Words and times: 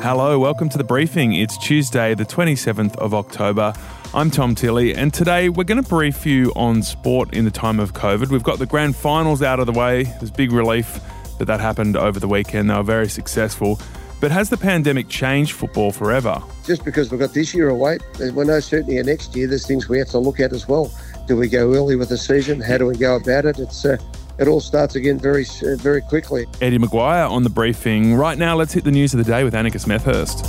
Hello, 0.00 0.38
welcome 0.38 0.68
to 0.68 0.78
the 0.78 0.84
briefing. 0.84 1.32
It's 1.32 1.56
Tuesday, 1.58 2.14
the 2.14 2.24
27th 2.24 2.96
of 2.96 3.14
October. 3.14 3.72
I'm 4.14 4.30
Tom 4.30 4.54
Tilley, 4.54 4.94
and 4.94 5.12
today 5.12 5.48
we're 5.48 5.64
going 5.64 5.82
to 5.82 5.88
brief 5.88 6.24
you 6.24 6.52
on 6.54 6.82
sport 6.82 7.34
in 7.34 7.44
the 7.44 7.50
time 7.50 7.80
of 7.80 7.94
COVID. 7.94 8.28
We've 8.28 8.42
got 8.42 8.58
the 8.58 8.66
grand 8.66 8.94
finals 8.94 9.42
out 9.42 9.58
of 9.58 9.66
the 9.66 9.72
way. 9.72 10.04
There's 10.04 10.30
big 10.30 10.52
relief 10.52 11.00
that 11.38 11.46
that 11.46 11.60
happened 11.60 11.96
over 11.96 12.20
the 12.20 12.28
weekend. 12.28 12.70
They 12.70 12.74
were 12.74 12.82
very 12.82 13.08
successful. 13.08 13.80
But 14.20 14.30
has 14.30 14.48
the 14.48 14.56
pandemic 14.56 15.08
changed 15.08 15.52
football 15.52 15.92
forever? 15.92 16.42
Just 16.64 16.84
because 16.84 17.10
we've 17.10 17.20
got 17.20 17.32
this 17.34 17.54
year 17.54 17.70
away, 17.70 17.98
we're 18.18 18.44
no 18.44 18.60
next 19.02 19.34
year. 19.34 19.46
There's 19.46 19.66
things 19.66 19.88
we 19.88 19.98
have 19.98 20.08
to 20.08 20.18
look 20.18 20.40
at 20.40 20.52
as 20.52 20.68
well. 20.68 20.92
Do 21.26 21.36
we 21.36 21.48
go 21.48 21.74
early 21.74 21.96
with 21.96 22.10
the 22.10 22.18
season? 22.18 22.60
How 22.60 22.78
do 22.78 22.86
we 22.86 22.96
go 22.96 23.16
about 23.16 23.46
it? 23.46 23.58
It's 23.58 23.84
uh, 23.84 23.96
it 24.38 24.48
all 24.48 24.60
starts 24.60 24.94
again 24.94 25.18
very 25.18 25.46
uh, 25.62 25.76
very 25.76 26.00
quickly. 26.02 26.46
Eddie 26.60 26.78
McGuire 26.78 27.30
on 27.30 27.42
the 27.42 27.50
briefing. 27.50 28.14
Right 28.14 28.38
now, 28.38 28.56
let's 28.56 28.72
hit 28.72 28.84
the 28.84 28.90
news 28.90 29.14
of 29.14 29.18
the 29.18 29.30
day 29.30 29.44
with 29.44 29.54
Annika 29.54 29.80
Smethurst. 29.80 30.44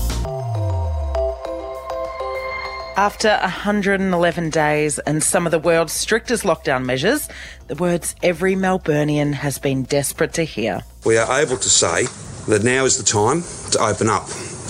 After 2.97 3.37
111 3.41 4.49
days 4.49 4.97
and 4.99 5.21
some 5.21 5.45
of 5.45 5.51
the 5.51 5.59
world's 5.59 5.93
strictest 5.93 6.43
lockdown 6.43 6.83
measures, 6.83 7.29
the 7.67 7.75
words 7.75 8.15
every 8.23 8.55
Melburnian 8.55 9.33
has 9.33 9.59
been 9.59 9.83
desperate 9.83 10.33
to 10.33 10.43
hear. 10.43 10.81
We 11.05 11.15
are 11.17 11.39
able 11.39 11.57
to 11.57 11.69
say 11.69 12.07
that 12.47 12.63
now 12.63 12.85
is 12.85 12.97
the 12.97 13.03
time 13.03 13.43
to 13.71 13.79
open 13.79 14.09
up. 14.09 14.27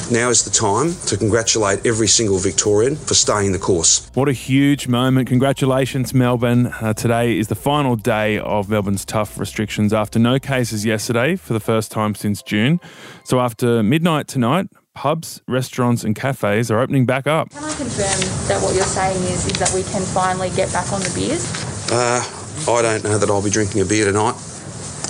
Now 0.09 0.29
is 0.29 0.45
the 0.45 0.51
time 0.51 0.93
to 1.07 1.17
congratulate 1.17 1.85
every 1.85 2.07
single 2.07 2.37
Victorian 2.37 2.95
for 2.95 3.13
staying 3.13 3.51
the 3.51 3.59
course. 3.59 4.09
What 4.13 4.29
a 4.29 4.33
huge 4.33 4.87
moment. 4.87 5.27
Congratulations, 5.27 6.13
Melbourne. 6.13 6.67
Uh, 6.67 6.93
today 6.93 7.37
is 7.37 7.49
the 7.49 7.55
final 7.55 7.97
day 7.97 8.39
of 8.39 8.69
Melbourne's 8.69 9.03
tough 9.03 9.37
restrictions 9.37 9.91
after 9.91 10.17
no 10.17 10.39
cases 10.39 10.85
yesterday 10.85 11.35
for 11.35 11.51
the 11.51 11.59
first 11.59 11.91
time 11.91 12.15
since 12.15 12.41
June. 12.41 12.79
So, 13.25 13.41
after 13.41 13.83
midnight 13.83 14.29
tonight, 14.29 14.67
pubs, 14.93 15.41
restaurants, 15.45 16.05
and 16.05 16.15
cafes 16.15 16.71
are 16.71 16.79
opening 16.79 17.05
back 17.05 17.27
up. 17.27 17.49
Can 17.49 17.65
I 17.65 17.73
confirm 17.73 18.47
that 18.47 18.63
what 18.63 18.75
you're 18.75 18.85
saying 18.85 19.21
is, 19.23 19.45
is 19.45 19.59
that 19.59 19.73
we 19.73 19.83
can 19.83 20.03
finally 20.03 20.51
get 20.51 20.71
back 20.71 20.93
on 20.93 21.01
the 21.01 21.11
beers? 21.13 21.51
Uh, 21.91 22.23
I 22.71 22.81
don't 22.81 23.03
know 23.03 23.17
that 23.17 23.29
I'll 23.29 23.43
be 23.43 23.49
drinking 23.49 23.81
a 23.81 23.85
beer 23.85 24.05
tonight. 24.05 24.35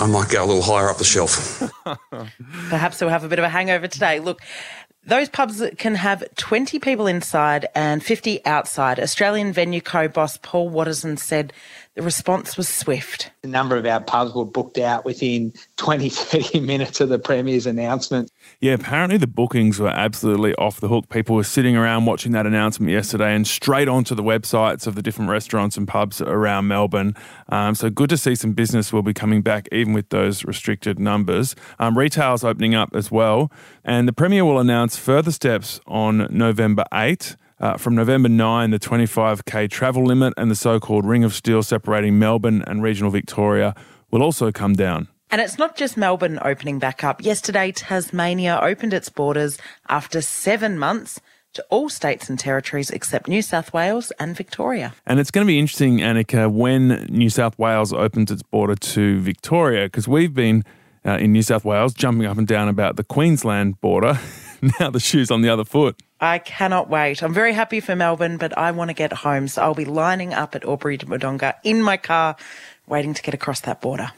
I 0.00 0.06
might 0.06 0.28
go 0.28 0.44
a 0.44 0.46
little 0.46 0.62
higher 0.62 0.88
up 0.88 0.98
the 0.98 1.04
shelf. 1.04 1.62
Perhaps 2.68 3.00
we'll 3.00 3.10
have 3.10 3.24
a 3.24 3.28
bit 3.28 3.38
of 3.40 3.44
a 3.44 3.48
hangover 3.48 3.88
today. 3.88 4.20
Look, 4.20 4.40
those 5.06 5.28
pubs 5.28 5.62
can 5.78 5.94
have 5.94 6.22
20 6.36 6.78
people 6.80 7.06
inside 7.06 7.66
and 7.74 8.02
50 8.02 8.44
outside. 8.44 9.00
Australian 9.00 9.52
venue 9.52 9.80
co 9.80 10.08
boss 10.08 10.36
Paul 10.36 10.68
Waterson 10.68 11.16
said 11.16 11.52
the 11.98 12.04
response 12.04 12.56
was 12.56 12.68
swift. 12.68 13.32
A 13.42 13.48
number 13.48 13.76
of 13.76 13.84
our 13.84 14.00
pubs 14.00 14.32
were 14.32 14.44
booked 14.44 14.78
out 14.78 15.04
within 15.04 15.52
20, 15.78 16.08
30 16.08 16.60
minutes 16.60 17.00
of 17.00 17.08
the 17.08 17.18
Premier's 17.18 17.66
announcement. 17.66 18.30
Yeah, 18.60 18.74
apparently 18.74 19.16
the 19.16 19.26
bookings 19.26 19.80
were 19.80 19.88
absolutely 19.88 20.54
off 20.54 20.78
the 20.78 20.86
hook. 20.86 21.08
People 21.08 21.34
were 21.34 21.42
sitting 21.42 21.76
around 21.76 22.06
watching 22.06 22.30
that 22.32 22.46
announcement 22.46 22.92
yesterday 22.92 23.34
and 23.34 23.48
straight 23.48 23.88
onto 23.88 24.14
the 24.14 24.22
websites 24.22 24.86
of 24.86 24.94
the 24.94 25.02
different 25.02 25.28
restaurants 25.28 25.76
and 25.76 25.88
pubs 25.88 26.20
around 26.20 26.68
Melbourne. 26.68 27.16
Um, 27.48 27.74
so 27.74 27.90
good 27.90 28.10
to 28.10 28.16
see 28.16 28.36
some 28.36 28.52
business 28.52 28.92
will 28.92 29.02
be 29.02 29.12
coming 29.12 29.42
back 29.42 29.68
even 29.72 29.92
with 29.92 30.10
those 30.10 30.44
restricted 30.44 31.00
numbers. 31.00 31.56
Um, 31.80 31.98
retail's 31.98 32.44
opening 32.44 32.76
up 32.76 32.94
as 32.94 33.10
well. 33.10 33.50
And 33.84 34.06
the 34.06 34.12
Premier 34.12 34.44
will 34.44 34.60
announce 34.60 34.96
further 34.96 35.32
steps 35.32 35.80
on 35.88 36.28
November 36.30 36.84
8. 36.94 37.34
Uh, 37.60 37.76
from 37.76 37.94
November 37.94 38.28
9, 38.28 38.70
the 38.70 38.78
25k 38.78 39.68
travel 39.68 40.04
limit 40.04 40.32
and 40.36 40.50
the 40.50 40.54
so 40.54 40.78
called 40.78 41.04
ring 41.04 41.24
of 41.24 41.34
steel 41.34 41.62
separating 41.62 42.18
Melbourne 42.18 42.62
and 42.66 42.82
regional 42.82 43.10
Victoria 43.10 43.74
will 44.10 44.22
also 44.22 44.52
come 44.52 44.74
down. 44.74 45.08
And 45.30 45.40
it's 45.40 45.58
not 45.58 45.76
just 45.76 45.96
Melbourne 45.96 46.38
opening 46.42 46.78
back 46.78 47.04
up. 47.04 47.22
Yesterday, 47.22 47.72
Tasmania 47.72 48.58
opened 48.62 48.94
its 48.94 49.08
borders 49.08 49.58
after 49.88 50.22
seven 50.22 50.78
months 50.78 51.20
to 51.54 51.64
all 51.70 51.88
states 51.88 52.30
and 52.30 52.38
territories 52.38 52.90
except 52.90 53.28
New 53.28 53.42
South 53.42 53.72
Wales 53.72 54.12
and 54.20 54.36
Victoria. 54.36 54.94
And 55.06 55.18
it's 55.18 55.30
going 55.30 55.46
to 55.46 55.50
be 55.50 55.58
interesting, 55.58 55.98
Annika, 55.98 56.50
when 56.50 57.06
New 57.10 57.30
South 57.30 57.58
Wales 57.58 57.92
opens 57.92 58.30
its 58.30 58.42
border 58.42 58.76
to 58.76 59.20
Victoria, 59.20 59.86
because 59.86 60.06
we've 60.06 60.32
been 60.32 60.64
uh, 61.04 61.18
in 61.18 61.32
New 61.32 61.42
South 61.42 61.64
Wales 61.64 61.92
jumping 61.92 62.26
up 62.26 62.38
and 62.38 62.46
down 62.46 62.68
about 62.68 62.96
the 62.96 63.04
Queensland 63.04 63.80
border. 63.80 64.18
now 64.80 64.90
the 64.90 65.00
shoe's 65.00 65.30
on 65.30 65.42
the 65.42 65.48
other 65.48 65.64
foot. 65.64 66.00
I 66.20 66.38
cannot 66.38 66.88
wait. 66.90 67.22
I'm 67.22 67.32
very 67.32 67.52
happy 67.52 67.80
for 67.80 67.94
Melbourne, 67.94 68.38
but 68.38 68.56
I 68.58 68.70
want 68.72 68.90
to 68.90 68.94
get 68.94 69.12
home. 69.12 69.48
So 69.48 69.62
I'll 69.62 69.74
be 69.74 69.84
lining 69.84 70.34
up 70.34 70.54
at 70.54 70.64
Albury 70.64 70.98
Wodonga 70.98 71.54
in 71.62 71.82
my 71.82 71.96
car, 71.96 72.36
waiting 72.86 73.14
to 73.14 73.22
get 73.22 73.34
across 73.34 73.60
that 73.60 73.80
border. 73.80 74.10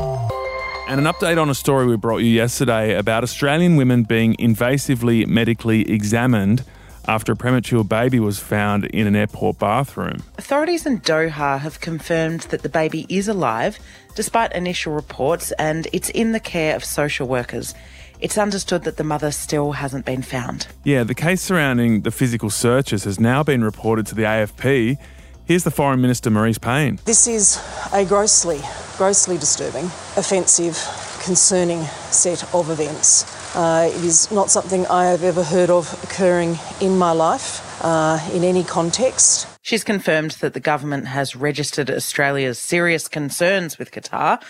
And 0.89 0.99
an 0.99 1.06
update 1.06 1.41
on 1.41 1.49
a 1.49 1.55
story 1.55 1.87
we 1.87 1.97
brought 1.97 2.19
you 2.19 2.31
yesterday 2.31 2.97
about 2.97 3.23
Australian 3.23 3.77
women 3.77 4.03
being 4.03 4.34
invasively 4.37 5.27
medically 5.27 5.89
examined 5.89 6.65
after 7.06 7.33
a 7.33 7.37
premature 7.37 7.84
baby 7.84 8.21
was 8.21 8.39
found 8.39 8.87
in 8.87 9.06
an 9.06 9.17
airport 9.17 9.59
bathroom. 9.59 10.23
Authorities 10.39 10.87
in 10.87 11.00
Doha 11.00 11.59
have 11.59 11.81
confirmed 11.81 12.41
that 12.50 12.62
the 12.62 12.69
baby 12.69 13.06
is 13.09 13.29
alive, 13.29 13.79
despite 14.15 14.53
initial 14.53 14.93
reports, 14.93 15.53
and 15.53 15.87
it's 15.93 16.11
in 16.11 16.33
the 16.33 16.41
care 16.41 16.77
of 16.77 16.84
social 16.84 17.27
workers. 17.27 17.75
It's 18.20 18.36
understood 18.36 18.84
that 18.84 18.98
the 18.98 19.04
mother 19.04 19.31
still 19.31 19.72
hasn't 19.72 20.04
been 20.04 20.22
found. 20.22 20.66
Yeah, 20.84 21.04
the 21.04 21.14
case 21.14 21.41
surrounding 21.41 22.03
the 22.03 22.10
physical 22.10 22.50
searches 22.50 23.04
has 23.04 23.19
now 23.19 23.42
been 23.42 23.64
reported 23.64 24.06
to 24.08 24.14
the 24.14 24.22
AFP. 24.22 24.98
Here's 25.47 25.64
the 25.64 25.70
Foreign 25.70 26.00
Minister, 26.00 26.31
Marise 26.31 26.60
Payne. 26.60 26.98
This 27.06 27.26
is 27.26 27.58
a 27.92 28.04
grossly, 28.04 28.60
grossly 28.98 29.38
disturbing, 29.38 29.86
offensive, 30.16 30.76
concerning 31.25 31.82
set 32.10 32.42
of 32.54 32.70
events. 32.70 33.25
Uh, 33.56 33.91
it 33.92 34.04
is 34.04 34.31
not 34.31 34.50
something 34.50 34.87
I 34.87 35.06
have 35.06 35.25
ever 35.25 35.42
heard 35.42 35.70
of 35.70 35.92
occurring 36.04 36.58
in 36.81 36.98
my 36.98 37.12
life 37.12 37.82
uh, 37.82 38.20
in 38.32 38.44
any 38.44 38.64
context. 38.64 39.48
She's 39.62 39.82
confirmed 39.82 40.32
that 40.41 40.54
the 40.54 40.60
government 40.60 41.08
has 41.08 41.34
registered 41.34 41.91
Australia's 41.91 42.58
serious 42.58 43.08
concerns 43.08 43.78
with 43.78 43.91
Qatar 43.91 44.42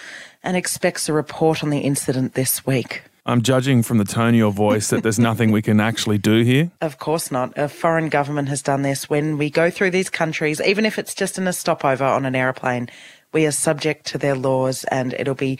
and 0.43 0.57
expects 0.57 1.09
a 1.09 1.13
report 1.13 1.63
on 1.63 1.71
the 1.71 1.81
incident 1.81 2.35
this 2.35 2.67
week. 2.67 3.03
I'm 3.27 3.43
judging 3.43 3.83
from 3.83 3.99
the 3.99 4.05
tone 4.05 4.31
of 4.31 4.35
your 4.35 4.51
voice 4.51 4.89
that 4.89 5.03
there's 5.03 5.19
nothing 5.19 5.53
we 5.53 5.63
can 5.63 5.81
actually 5.81 6.19
do 6.19 6.43
here. 6.43 6.71
Of 6.81 6.99
course 6.99 7.31
not. 7.31 7.57
A 7.57 7.69
foreign 7.69 8.09
government 8.09 8.49
has 8.49 8.63
done 8.63 8.83
this. 8.83 9.09
When 9.09 9.39
we 9.39 9.51
go 9.51 9.71
through 9.71 9.91
these 9.91 10.11
countries, 10.11 10.61
even 10.61 10.87
if 10.87 10.99
it's 10.99 11.15
just 11.15 11.39
in 11.39 11.47
a 11.47 11.53
stopover 11.53 12.05
on 12.05 12.25
an 12.25 12.35
aeroplane, 12.35 12.89
we 13.33 13.47
are 13.47 13.53
subject 13.53 14.07
to 14.07 14.19
their 14.19 14.35
laws, 14.35 14.85
and 14.85 15.13
it'll 15.15 15.35
be 15.35 15.59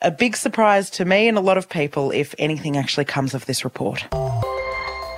a 0.00 0.10
big 0.10 0.36
surprise 0.36 0.88
to 0.90 1.04
me 1.04 1.28
and 1.28 1.36
a 1.36 1.40
lot 1.40 1.58
of 1.58 1.68
people 1.68 2.10
if 2.10 2.34
anything 2.38 2.76
actually 2.76 3.04
comes 3.04 3.34
of 3.34 3.46
this 3.46 3.64
report. 3.64 4.06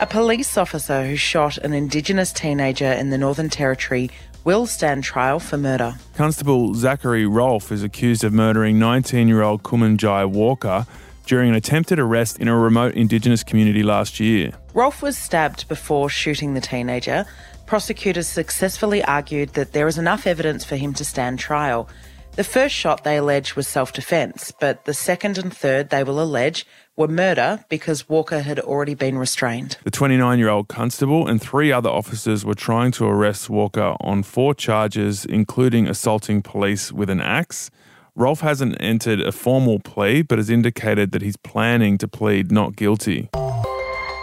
A 0.01 0.07
police 0.09 0.57
officer 0.57 1.07
who 1.07 1.17
shot 1.17 1.57
an 1.59 1.73
Indigenous 1.73 2.33
teenager 2.33 2.93
in 2.93 3.11
the 3.11 3.19
Northern 3.19 3.49
Territory 3.49 4.11
will 4.45 4.67
stand 4.67 5.05
trial 5.05 5.39
for 5.39 5.57
murder. 5.57 5.95
Constable 6.17 6.75
Zachary 6.75 7.27
Rolfe 7.27 7.71
is 7.71 7.83
accused 7.83 8.25
of 8.25 8.33
murdering 8.33 8.79
19 8.79 9.29
year 9.29 9.43
old 9.43 9.63
Kumanjai 9.63 10.29
Walker 10.29 10.87
during 11.27 11.51
an 11.51 11.55
attempted 11.55 11.99
arrest 11.99 12.39
in 12.39 12.49
a 12.49 12.57
remote 12.57 12.95
Indigenous 12.95 13.43
community 13.43 13.83
last 13.83 14.21
year. 14.21 14.53
Rolfe 14.75 15.03
was 15.03 15.17
stabbed 15.17 15.69
before 15.69 16.09
shooting 16.09 16.55
the 16.55 16.61
teenager. 16.61 17.27
Prosecutors 17.67 18.27
successfully 18.29 19.03
argued 19.05 19.51
that 19.55 19.73
there 19.73 19.89
is 19.89 19.99
enough 19.99 20.27
evidence 20.27 20.65
for 20.65 20.77
him 20.77 20.93
to 20.95 21.05
stand 21.05 21.39
trial. 21.39 21.89
The 22.37 22.45
first 22.45 22.75
shot 22.75 23.05
they 23.05 23.17
allege 23.19 23.55
was 23.55 23.69
self 23.69 23.93
defence, 23.93 24.53
but 24.59 24.87
the 24.87 24.95
second 24.95 25.39
and 25.39 25.57
third 25.57 25.91
they 25.91 26.03
will 26.03 26.21
allege 26.21 26.67
were 26.97 27.07
murder 27.07 27.65
because 27.69 28.09
Walker 28.09 28.41
had 28.41 28.59
already 28.59 28.95
been 28.95 29.19
restrained. 29.19 29.79
The 29.85 29.93
29 29.93 30.39
year 30.41 30.49
old 30.49 30.67
constable 30.67 31.29
and 31.29 31.41
three 31.41 31.71
other 31.71 31.89
officers 31.89 32.45
were 32.45 32.55
trying 32.55 32.91
to 32.93 33.07
arrest 33.07 33.49
Walker 33.49 33.95
on 34.01 34.25
four 34.25 34.53
charges, 34.53 35.25
including 35.25 35.87
assaulting 35.87 36.43
police 36.43 36.91
with 36.91 37.09
an 37.09 37.21
axe. 37.21 37.71
Rolfe 38.17 38.43
hasn't 38.43 38.77
entered 38.79 39.21
a 39.21 39.33
formal 39.33 39.81
plea, 39.81 40.23
but 40.23 40.39
has 40.39 40.49
indicated 40.49 41.11
that 41.11 41.21
he's 41.21 41.37
planning 41.37 41.99
to 41.99 42.07
plead 42.07 42.53
not 42.53 42.77
guilty. 42.77 43.29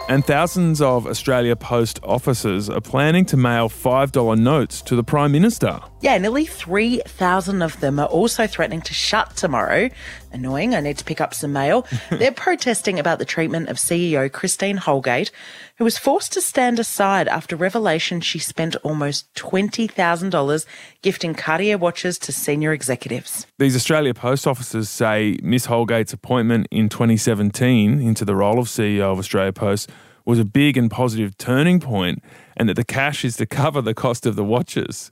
And 0.08 0.26
thousands 0.26 0.82
of 0.82 1.06
Australia 1.06 1.58
Post 1.58 2.00
officers 2.02 2.70
are 2.70 2.80
planning 2.80 3.26
to 3.26 3.38
mail 3.38 3.68
$5 3.70 4.40
notes 4.40 4.82
to 4.84 4.96
the 4.96 5.04
Prime 5.04 5.34
Minister. 5.34 5.80
Yeah, 6.00 6.18
nearly 6.18 6.46
3,000 6.46 7.62
of 7.62 7.80
them 7.82 8.00
are 8.00 8.08
also 8.08 8.48
threatening 8.48 8.82
to 8.82 8.94
shut 8.94 9.36
tomorrow. 9.36 9.90
Annoying, 10.34 10.76
I 10.76 10.80
need 10.80 10.98
to 10.98 11.06
pick 11.06 11.20
up 11.20 11.34
some 11.34 11.54
mail. 11.54 11.86
They're 12.12 12.32
protesting 12.32 13.00
about 13.00 13.20
the 13.20 13.26
treatment 13.26 13.70
of 13.70 13.78
CEO 13.78 14.32
Christine 14.32 14.78
Holgate, 14.78 15.32
who 15.78 15.84
was 15.84 15.98
forced 15.98 16.34
to 16.34 16.42
stand 16.42 16.80
aside 16.80 17.28
after 17.28 17.56
revelation 17.56 18.22
she 18.22 18.40
spent 18.40 18.76
almost 18.78 19.34
$20,000 19.36 20.66
gifting 21.02 21.34
Cartier 21.34 21.78
watches 21.78 22.18
to 22.20 22.32
senior 22.32 22.72
executives. 22.72 23.46
These 23.60 23.76
Australia 23.76 24.14
Post 24.14 24.48
officers 24.48 24.90
say 24.90 25.38
Miss 25.42 25.66
Holgate's 25.66 26.14
appointment 26.14 26.68
in 26.72 26.90
2017 26.90 28.00
into 28.00 28.24
the 28.24 28.36
role 28.36 28.60
of 28.60 28.68
CEO 28.68 29.12
of 29.12 29.20
Australia 29.20 29.54
Post 29.54 29.90
was 30.32 30.40
a 30.40 30.46
big 30.46 30.78
and 30.78 30.90
positive 30.90 31.38
turning 31.38 31.82
point 31.82 32.24
and 32.56 32.70
that 32.70 32.76
the 32.76 32.86
cash 32.86 33.26
is 33.26 33.36
to 33.36 33.46
cover 33.46 33.82
the 33.82 33.94
cost 33.94 34.26
of 34.26 34.38
the 34.38 34.46
watches. 34.46 35.12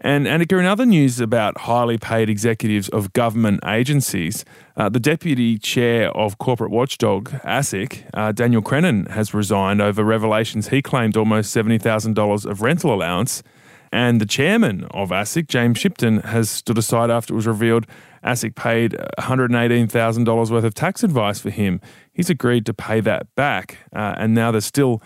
And 0.00 0.26
Annika, 0.26 0.58
in 0.58 0.64
other 0.64 0.86
news 0.86 1.20
about 1.20 1.58
highly 1.58 1.98
paid 1.98 2.30
executives 2.30 2.88
of 2.88 3.12
government 3.12 3.60
agencies, 3.66 4.46
uh, 4.74 4.88
the 4.88 4.98
deputy 4.98 5.58
chair 5.58 6.10
of 6.12 6.38
corporate 6.38 6.70
watchdog 6.70 7.28
ASIC, 7.44 8.04
uh, 8.14 8.32
Daniel 8.32 8.62
Crennan, 8.62 9.06
has 9.06 9.34
resigned 9.34 9.82
over 9.82 10.02
revelations 10.02 10.68
he 10.68 10.80
claimed 10.80 11.18
almost 11.18 11.54
$70,000 11.54 12.46
of 12.50 12.62
rental 12.62 12.94
allowance. 12.94 13.42
And 13.92 14.20
the 14.20 14.26
chairman 14.26 14.84
of 14.90 15.10
ASIC, 15.10 15.48
James 15.48 15.76
Shipton, 15.78 16.20
has 16.20 16.48
stood 16.48 16.78
aside 16.78 17.10
after 17.10 17.34
it 17.34 17.36
was 17.36 17.46
revealed 17.46 17.86
ASIC 18.26 18.56
paid 18.56 18.96
$118,000 19.18 20.50
worth 20.50 20.64
of 20.64 20.74
tax 20.74 21.04
advice 21.04 21.38
for 21.38 21.50
him. 21.50 21.80
He's 22.16 22.30
agreed 22.30 22.64
to 22.64 22.72
pay 22.72 23.00
that 23.00 23.34
back. 23.34 23.76
Uh, 23.94 24.14
and 24.16 24.34
now 24.34 24.50
there's 24.50 24.64
still 24.64 25.02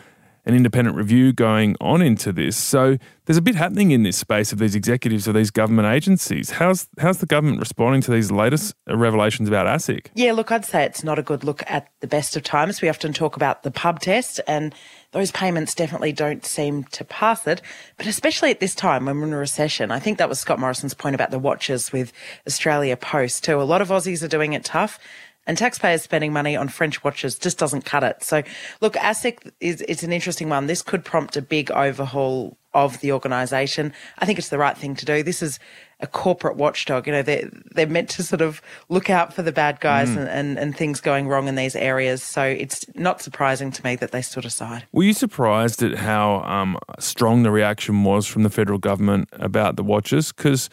an 0.46 0.54
independent 0.54 0.96
review 0.96 1.32
going 1.32 1.74
on 1.80 2.00
into 2.00 2.32
this. 2.32 2.56
So 2.56 2.98
there's 3.26 3.36
a 3.36 3.42
bit 3.42 3.56
happening 3.56 3.90
in 3.90 4.04
this 4.04 4.16
space 4.16 4.52
of 4.52 4.60
these 4.60 4.76
executives 4.76 5.26
of 5.26 5.34
these 5.34 5.50
government 5.50 5.88
agencies. 5.88 6.50
How's 6.50 6.88
how's 6.98 7.18
the 7.18 7.26
government 7.26 7.58
responding 7.58 8.00
to 8.02 8.12
these 8.12 8.30
latest 8.30 8.76
revelations 8.88 9.48
about 9.48 9.66
ASIC? 9.66 10.06
Yeah, 10.14 10.32
look, 10.32 10.52
I'd 10.52 10.64
say 10.64 10.84
it's 10.84 11.02
not 11.02 11.18
a 11.18 11.22
good 11.22 11.42
look 11.42 11.64
at 11.66 11.88
the 11.98 12.06
best 12.06 12.36
of 12.36 12.44
times. 12.44 12.80
We 12.80 12.88
often 12.88 13.12
talk 13.12 13.34
about 13.34 13.64
the 13.64 13.72
pub 13.72 13.98
test 13.98 14.40
and 14.46 14.72
those 15.10 15.32
payments 15.32 15.74
definitely 15.74 16.12
don't 16.12 16.46
seem 16.46 16.84
to 16.84 17.04
pass 17.04 17.44
it, 17.48 17.60
but 17.96 18.06
especially 18.06 18.50
at 18.50 18.60
this 18.60 18.76
time 18.76 19.06
when 19.06 19.18
we're 19.18 19.26
in 19.26 19.32
a 19.32 19.38
recession. 19.38 19.90
I 19.90 19.98
think 19.98 20.18
that 20.18 20.28
was 20.28 20.38
Scott 20.38 20.60
Morrison's 20.60 20.94
point 20.94 21.16
about 21.16 21.32
the 21.32 21.38
watches 21.38 21.90
with 21.92 22.12
Australia 22.46 22.96
Post 22.96 23.42
too. 23.42 23.60
A 23.60 23.64
lot 23.64 23.82
of 23.82 23.88
Aussies 23.88 24.22
are 24.22 24.28
doing 24.28 24.52
it 24.52 24.64
tough 24.64 25.00
and 25.50 25.58
taxpayers 25.58 26.00
spending 26.00 26.32
money 26.32 26.54
on 26.54 26.68
French 26.68 27.02
watches 27.02 27.36
just 27.36 27.58
doesn't 27.58 27.84
cut 27.84 28.04
it. 28.04 28.22
So, 28.22 28.44
look, 28.80 28.94
ASIC 28.94 29.50
is 29.58 29.80
it's 29.88 30.04
an 30.04 30.12
interesting 30.12 30.48
one. 30.48 30.68
This 30.68 30.80
could 30.80 31.04
prompt 31.04 31.36
a 31.36 31.42
big 31.42 31.72
overhaul 31.72 32.56
of 32.72 33.00
the 33.00 33.10
organisation. 33.10 33.92
I 34.18 34.26
think 34.26 34.38
it's 34.38 34.50
the 34.50 34.58
right 34.58 34.78
thing 34.78 34.94
to 34.94 35.04
do. 35.04 35.24
This 35.24 35.42
is 35.42 35.58
a 35.98 36.06
corporate 36.06 36.56
watchdog. 36.56 37.08
You 37.08 37.14
know, 37.14 37.22
they're, 37.22 37.50
they're 37.72 37.88
meant 37.88 38.10
to 38.10 38.22
sort 38.22 38.42
of 38.42 38.62
look 38.88 39.10
out 39.10 39.34
for 39.34 39.42
the 39.42 39.50
bad 39.50 39.80
guys 39.80 40.08
mm. 40.10 40.18
and, 40.18 40.28
and, 40.28 40.56
and, 40.56 40.76
things 40.76 41.00
going 41.00 41.26
wrong 41.26 41.48
in 41.48 41.56
these 41.56 41.74
areas. 41.74 42.22
So 42.22 42.44
it's 42.44 42.86
not 42.94 43.20
surprising 43.20 43.72
to 43.72 43.84
me 43.84 43.96
that 43.96 44.12
they 44.12 44.22
stood 44.22 44.44
aside. 44.44 44.86
Were 44.92 45.02
you 45.02 45.14
surprised 45.14 45.82
at 45.82 45.96
how 45.96 46.42
um, 46.42 46.78
strong 47.00 47.42
the 47.42 47.50
reaction 47.50 48.04
was 48.04 48.24
from 48.24 48.44
the 48.44 48.50
federal 48.50 48.78
government 48.78 49.28
about 49.32 49.74
the 49.74 49.82
watches? 49.82 50.30
Because 50.30 50.70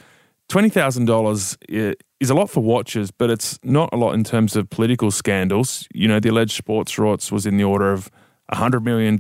$20,000 0.50 1.96
is 2.20 2.30
a 2.30 2.34
lot 2.34 2.50
for 2.50 2.62
watches, 2.62 3.12
but 3.12 3.30
it's 3.30 3.60
not 3.64 3.90
a 3.92 3.98
lot 3.98 4.14
in 4.14 4.24
terms 4.24 4.56
of 4.56 4.70
political 4.70 5.12
scandals. 5.12 5.88
You 5.94 6.08
know, 6.08 6.20
the 6.20 6.30
alleged 6.30 6.56
sports 6.56 6.96
rorts 6.96 7.32
was 7.32 7.46
in 7.46 7.58
the 7.58 7.64
order 7.64 7.92
of 7.92 8.10
$100 8.54 8.84
million. 8.84 9.20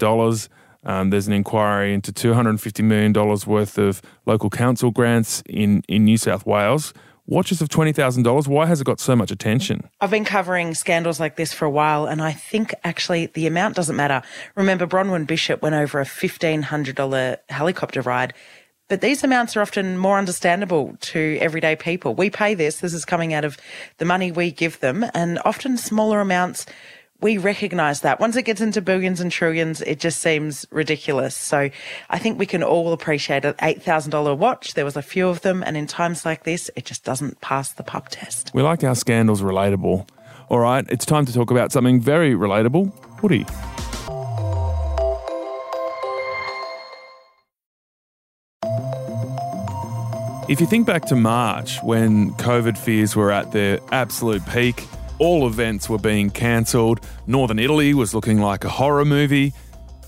Um, 0.83 1.09
there's 1.09 1.27
an 1.27 1.33
inquiry 1.33 1.93
into 1.93 2.13
$250 2.13 2.83
million 2.83 3.13
worth 3.13 3.77
of 3.77 4.01
local 4.25 4.49
council 4.49 4.89
grants 4.89 5.43
in, 5.49 5.83
in 5.89 6.05
New 6.05 6.17
South 6.17 6.45
Wales. 6.45 6.93
Watches 7.29 7.61
of 7.61 7.67
$20,000, 7.67 8.47
why 8.47 8.67
has 8.67 8.79
it 8.79 8.85
got 8.85 9.01
so 9.01 9.13
much 9.13 9.31
attention? 9.31 9.89
I've 9.99 10.11
been 10.11 10.23
covering 10.23 10.73
scandals 10.73 11.19
like 11.19 11.35
this 11.35 11.53
for 11.53 11.65
a 11.65 11.69
while, 11.69 12.05
and 12.05 12.21
I 12.21 12.31
think 12.31 12.73
actually 12.85 13.25
the 13.25 13.47
amount 13.47 13.75
doesn't 13.75 13.97
matter. 13.97 14.21
Remember, 14.55 14.87
Bronwyn 14.87 15.27
Bishop 15.27 15.61
went 15.61 15.75
over 15.75 15.99
a 15.99 16.05
$1,500 16.05 17.37
helicopter 17.49 18.01
ride 18.01 18.33
but 18.87 19.01
these 19.01 19.23
amounts 19.23 19.55
are 19.55 19.61
often 19.61 19.97
more 19.97 20.17
understandable 20.17 20.95
to 21.01 21.37
everyday 21.41 21.75
people. 21.75 22.15
We 22.15 22.29
pay 22.29 22.53
this, 22.53 22.79
this 22.79 22.93
is 22.93 23.05
coming 23.05 23.33
out 23.33 23.45
of 23.45 23.57
the 23.97 24.05
money 24.05 24.31
we 24.31 24.51
give 24.51 24.79
them, 24.79 25.05
and 25.13 25.39
often 25.45 25.77
smaller 25.77 26.21
amounts. 26.21 26.65
We 27.19 27.39
recognize 27.39 28.01
that. 28.01 28.19
Once 28.19 28.35
it 28.35 28.43
gets 28.43 28.61
into 28.61 28.79
billions 28.79 29.19
and 29.19 29.31
trillions, 29.31 29.81
it 29.81 29.99
just 29.99 30.21
seems 30.21 30.67
ridiculous. 30.69 31.35
So 31.35 31.71
I 32.11 32.19
think 32.19 32.37
we 32.37 32.45
can 32.45 32.61
all 32.61 32.93
appreciate 32.93 33.43
an 33.43 33.55
$8,000 33.55 34.37
watch. 34.37 34.75
There 34.75 34.85
was 34.85 34.95
a 34.95 35.01
few 35.01 35.27
of 35.27 35.41
them. 35.41 35.63
And 35.63 35.75
in 35.75 35.87
times 35.87 36.25
like 36.25 36.43
this, 36.43 36.69
it 36.75 36.85
just 36.85 37.03
doesn't 37.03 37.41
pass 37.41 37.71
the 37.71 37.81
pub 37.81 38.09
test. 38.09 38.51
We 38.53 38.61
like 38.61 38.83
our 38.83 38.93
scandals 38.93 39.41
relatable. 39.41 40.07
All 40.49 40.59
right, 40.59 40.85
it's 40.89 41.07
time 41.07 41.25
to 41.25 41.33
talk 41.33 41.49
about 41.49 41.71
something 41.71 41.99
very 41.99 42.33
relatable 42.33 42.93
footy. 43.19 43.47
If 50.49 50.61
you 50.61 50.67
think 50.67 50.87
back 50.87 51.03
to 51.07 51.15
March 51.17 51.83
when 51.83 52.31
COVID 52.35 52.77
fears 52.77 53.17
were 53.17 53.33
at 53.33 53.51
their 53.51 53.79
absolute 53.91 54.45
peak, 54.45 54.87
all 55.19 55.45
events 55.45 55.89
were 55.89 55.97
being 55.97 56.29
cancelled, 56.29 57.05
Northern 57.25 57.59
Italy 57.59 57.93
was 57.93 58.13
looking 58.13 58.39
like 58.39 58.63
a 58.63 58.69
horror 58.69 59.03
movie, 59.03 59.51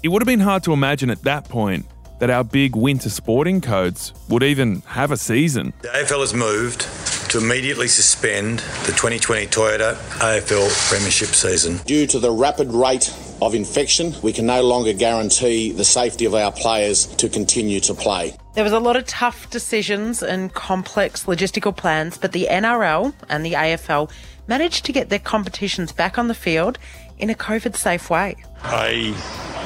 it 0.02 0.08
would 0.08 0.22
have 0.22 0.28
been 0.28 0.40
hard 0.40 0.64
to 0.64 0.72
imagine 0.72 1.10
at 1.10 1.22
that 1.24 1.44
point 1.50 1.86
that 2.20 2.30
our 2.30 2.46
big 2.46 2.74
winter 2.74 3.10
sporting 3.10 3.60
codes 3.60 4.14
would 4.30 4.42
even 4.42 4.82
have 4.86 5.12
a 5.12 5.18
season. 5.18 5.74
The 5.82 5.90
AFL 5.90 6.22
has 6.22 6.34
moved 6.34 6.88
to 7.32 7.38
immediately 7.40 7.90
suspend 7.90 8.60
the 8.86 8.94
2020 8.94 9.48
Toyota 9.48 9.96
AFL 10.20 10.90
Premiership 10.90 11.30
season. 11.30 11.80
Due 11.86 12.08
to 12.08 12.18
the 12.18 12.32
rapid 12.32 12.72
rate 12.72 13.14
of 13.42 13.56
infection, 13.56 14.14
we 14.24 14.32
can 14.32 14.46
no 14.46 14.64
longer 14.64 14.94
guarantee 14.94 15.74
the 15.74 15.84
safety 15.84 16.24
of 16.24 16.34
our 16.34 16.54
players 16.54 17.08
to 17.18 17.28
continue 17.28 17.82
to 17.82 17.94
play. 17.94 18.38
There 18.56 18.64
was 18.64 18.74
a 18.74 18.80
lot 18.80 18.96
of 18.96 19.06
tough 19.06 19.50
decisions 19.52 20.24
and 20.24 20.52
complex 20.54 21.26
logistical 21.26 21.76
plans, 21.76 22.18
but 22.18 22.32
the 22.32 22.48
NRL 22.50 23.14
and 23.30 23.46
the 23.46 23.54
AFL 23.54 24.10
managed 24.48 24.86
to 24.86 24.92
get 24.92 25.10
their 25.10 25.20
competitions 25.20 25.92
back 25.92 26.18
on 26.18 26.28
the 26.28 26.34
field 26.34 26.80
in 27.20 27.30
a 27.30 27.36
COVID 27.36 27.76
safe 27.76 28.10
way. 28.10 28.36
A 28.66 29.14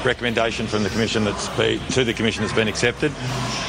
recommendation 0.04 0.68
from 0.68 0.84
the 0.84 0.90
commission 0.90 1.24
that's 1.24 1.48
been, 1.56 1.80
to 1.92 2.04
the 2.04 2.14
commission 2.14 2.44
that's 2.44 2.54
been 2.54 2.68
accepted. 2.68 3.14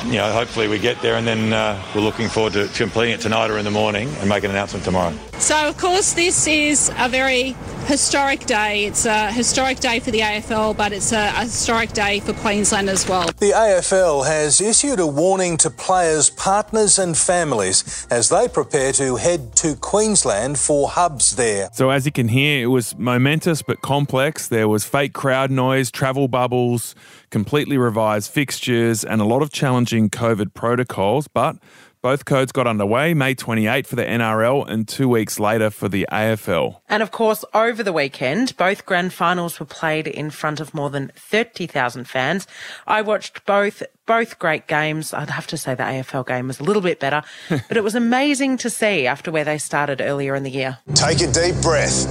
You 0.07 0.15
know, 0.15 0.33
hopefully 0.33 0.67
we 0.67 0.81
get 0.81 1.01
there, 1.01 1.15
and 1.15 1.27
then 1.27 1.53
uh, 1.53 1.81
we're 1.95 2.01
looking 2.01 2.29
forward 2.29 2.55
to 2.55 2.67
completing 2.75 3.15
it 3.15 3.21
tonight 3.21 3.53
or 3.53 3.59
in 3.59 3.65
the 3.65 3.71
morning 3.71 4.09
and 4.17 4.29
make 4.29 4.43
an 4.43 4.51
announcement 4.51 4.85
tomorrow. 4.85 5.17
So, 5.39 5.69
of 5.69 5.79
course, 5.79 6.15
this 6.15 6.49
is 6.49 6.91
a 6.99 7.09
very 7.09 7.55
historic 7.85 8.41
day. 8.47 8.87
It's 8.87 9.07
a 9.07 9.31
historic 9.31 9.79
day 9.79 10.01
for 10.01 10.11
the 10.11 10.21
AFL, 10.21 10.77
but 10.77 10.93
it's 10.93 11.13
a, 11.13 11.29
a, 11.29 11.45
historic 11.45 11.93
day 11.93 12.21
for 12.21 12.33
Queensland 12.33 12.89
as 12.89 13.09
well. 13.09 13.27
The 13.39 13.53
AFL 13.53 14.27
has 14.27 14.61
issued 14.61 14.99
a 14.99 15.07
warning 15.07 15.57
to 15.59 15.71
players, 15.71 16.31
partners, 16.31 16.99
and 16.99 17.17
families 17.17 18.07
as 18.11 18.29
they 18.31 18.49
prepare 18.49 18.93
to 18.93 19.17
head 19.17 19.55
to 19.57 19.77
Queensland 19.77 20.59
for 20.59 20.89
hubs 20.89 21.37
there. 21.37 21.69
So, 21.73 21.91
as 21.91 22.07
you 22.07 22.13
can 22.13 22.29
hear, 22.29 22.63
it 22.65 22.69
was 22.69 22.97
momentous 22.99 23.63
but 23.63 23.83
complex. 23.83 24.49
There 24.49 24.69
was 24.69 24.85
fake 24.85 25.13
crowd 25.13 25.51
noise, 25.51 25.91
travel 25.91 26.29
bubbles, 26.29 26.95
completely 27.31 27.77
revised 27.77 28.31
fixtures, 28.31 29.05
and 29.05 29.21
a 29.21 29.25
lot 29.25 29.43
of 29.43 29.53
challenging 29.53 30.11
COVID 30.11 30.55
protocols, 30.55 31.29
but 31.29 31.57
both 32.05 32.27
codes 32.27 32.53
got 32.53 32.67
underway 32.67 33.15
May 33.15 33.35
28 33.35 33.87
for 33.87 33.97
the 33.97 34.05
NRL 34.05 34.69
and 34.69 34.87
two 34.87 35.09
weeks 35.09 35.41
later 35.41 35.71
for 35.71 35.89
the 35.89 36.07
AFL. 36.13 36.83
And 36.87 37.03
of 37.03 37.11
course, 37.11 37.47
over 37.55 37.83
the 37.83 37.95
weekend, 37.95 38.55
both 38.59 38.85
grand 38.85 39.15
finals 39.15 39.59
were 39.59 39.65
played 39.65 40.07
in 40.07 40.29
front 40.29 40.61
of 40.61 40.75
more 40.75 40.91
than 40.91 41.13
30,000 41.17 42.05
fans. 42.07 42.47
I 42.87 43.01
watched 43.01 43.47
both 43.47 43.83
both 44.05 44.39
great 44.39 44.67
games. 44.67 45.15
I'd 45.15 45.31
have 45.31 45.47
to 45.47 45.57
say 45.57 45.75
the 45.75 45.83
AFL 45.83 46.27
game 46.27 46.47
was 46.47 46.61
a 46.61 46.63
little 46.63 46.83
bit 46.83 47.01
better, 47.01 47.23
but 47.49 47.75
it 47.79 47.83
was 47.83 47.95
amazing 47.95 48.59
to 48.59 48.69
see 48.69 49.07
after 49.07 49.33
where 49.33 49.45
they 49.45 49.57
started 49.57 50.03
earlier 50.03 50.35
in 50.35 50.43
the 50.43 50.51
year. 50.51 50.77
Take 50.93 51.23
a 51.23 51.33
deep 51.33 51.57
breath. 51.63 52.05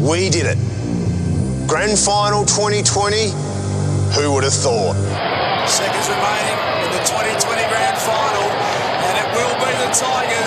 We 0.00 0.28
did 0.28 0.44
it. 0.44 0.58
Grand 1.68 1.96
final 1.96 2.44
2020. 2.44 3.30
Who 4.18 4.32
would 4.34 4.42
have 4.42 4.52
thought? 4.52 4.96
Seconds 5.68 6.08
remaining 6.08 6.58
in 6.84 6.90
the 6.90 7.04
2020 7.06 7.47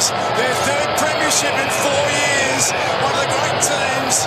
Their 0.10 0.56
third 0.66 0.90
premiership 0.98 1.54
in 1.54 1.70
four 1.86 2.06
years. 2.10 2.64
One 3.06 3.14
of 3.14 3.22
the 3.22 3.30
great 3.30 3.60
teams. 3.62 4.26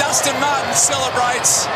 Dustin 0.00 0.38
Martin 0.40 0.72
celebrates. 0.72 1.68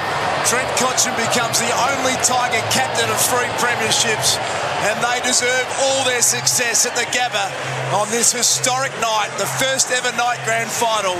Trent 0.48 0.68
Cotchin 0.80 1.12
becomes 1.20 1.60
the 1.60 1.68
only 1.92 2.16
Tiger 2.24 2.64
captain 2.72 3.08
of 3.10 3.20
three 3.20 3.50
premierships, 3.60 4.40
and 4.88 4.96
they 5.04 5.20
deserve 5.20 5.66
all 5.84 6.04
their 6.04 6.22
success 6.22 6.86
at 6.86 6.96
the 6.96 7.04
Gabba 7.12 7.44
on 7.92 8.08
this 8.10 8.32
historic 8.32 8.92
night, 9.00 9.28
the 9.38 9.46
first 9.46 9.90
ever 9.90 10.16
night 10.16 10.38
grand 10.44 10.70
final. 10.70 11.14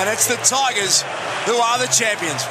And 0.00 0.08
it's 0.08 0.26
the 0.26 0.36
Tigers 0.36 1.02
who 1.44 1.56
are 1.56 1.78
the 1.78 1.86
champions. 1.92 2.44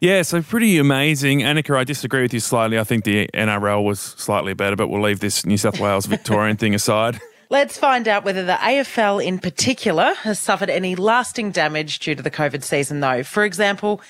Yeah, 0.00 0.22
so 0.22 0.42
pretty 0.42 0.78
amazing. 0.78 1.40
Annika, 1.40 1.76
I 1.76 1.84
disagree 1.84 2.22
with 2.22 2.34
you 2.34 2.40
slightly. 2.40 2.78
I 2.78 2.84
think 2.84 3.04
the 3.04 3.28
NRL 3.34 3.84
was 3.84 4.00
slightly 4.00 4.54
better, 4.54 4.74
but 4.74 4.88
we'll 4.88 5.02
leave 5.02 5.20
this 5.20 5.46
New 5.46 5.58
South 5.58 5.78
Wales 5.78 6.06
Victorian 6.06 6.56
thing 6.56 6.74
aside. 6.74 7.20
Let's 7.52 7.76
find 7.76 8.06
out 8.06 8.24
whether 8.24 8.44
the 8.44 8.52
AFL 8.52 9.24
in 9.24 9.40
particular 9.40 10.14
has 10.22 10.38
suffered 10.38 10.70
any 10.70 10.94
lasting 10.94 11.50
damage 11.50 11.98
due 11.98 12.14
to 12.14 12.22
the 12.22 12.30
COVID 12.30 12.62
season, 12.62 13.00
though. 13.00 13.24
For 13.24 13.44
example, 13.44 14.00